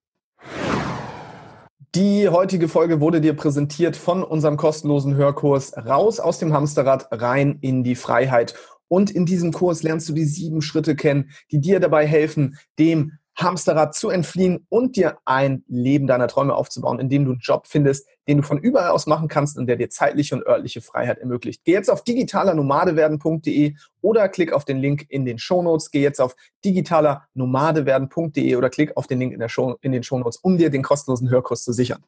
Die 1.96 2.30
heutige 2.30 2.68
Folge 2.68 3.02
wurde 3.02 3.22
dir 3.22 3.34
präsentiert 3.34 3.96
von 3.96 4.24
unserem 4.24 4.58
kostenlosen 4.58 5.16
Hörkurs 5.16 5.76
Raus 5.76 6.20
aus 6.20 6.38
dem 6.38 6.54
Hamsterrad, 6.54 7.08
rein 7.12 7.58
in 7.62 7.84
die 7.84 7.96
Freiheit. 7.96 8.56
Und 8.88 9.12
in 9.12 9.26
diesem 9.26 9.52
Kurs 9.52 9.84
lernst 9.84 10.10
du 10.10 10.14
die 10.14 10.26
sieben 10.26 10.62
Schritte 10.62 10.96
kennen, 10.96 11.32
die 11.52 11.62
dir 11.62 11.80
dabei 11.80 12.08
helfen, 12.08 12.58
dem 12.80 13.19
Hamsterrad 13.42 13.96
zu 13.96 14.10
entfliehen 14.10 14.66
und 14.70 14.96
dir 14.96 15.18
ein 15.26 15.64
Leben 15.68 16.08
deiner 16.08 16.28
Träume 16.28 16.56
aufzubauen, 16.56 17.00
in 17.00 17.10
dem 17.10 17.26
du 17.26 17.32
einen 17.32 17.40
Job 17.40 17.68
findest, 17.68 18.08
den 18.28 18.38
du 18.38 18.44
von 18.44 18.60
überall 18.60 18.92
aus 18.92 19.08
machen 19.08 19.28
kannst 19.28 19.58
und 19.58 19.68
der 19.68 19.76
dir 19.76 19.90
zeitliche 19.90 20.36
und 20.36 20.46
örtliche 20.46 20.82
Freiheit 20.82 21.18
ermöglicht. 21.18 21.64
Geh 21.64 21.74
jetzt 21.74 21.90
auf 21.90 22.04
digitalernomadewerden.de 22.04 23.74
oder 24.02 24.30
klick 24.30 24.54
auf 24.54 24.66
den 24.66 24.78
Link 24.78 25.06
in 25.10 25.26
den 25.26 25.40
Shownotes. 25.40 25.92
Geh 25.92 26.02
jetzt 26.02 26.22
auf 26.22 26.36
digitalernomadewerden.de 26.64 28.56
oder 28.56 28.70
klick 28.70 28.96
auf 28.96 29.08
den 29.08 29.20
Link 29.20 29.34
in, 29.34 29.50
Show, 29.50 29.76
in 29.82 29.92
den 29.92 30.04
Shownotes, 30.04 30.38
um 30.38 30.58
dir 30.58 30.70
den 30.70 30.84
kostenlosen 30.84 31.30
Hörkurs 31.30 31.64
zu 31.64 31.74
sichern. 31.74 32.04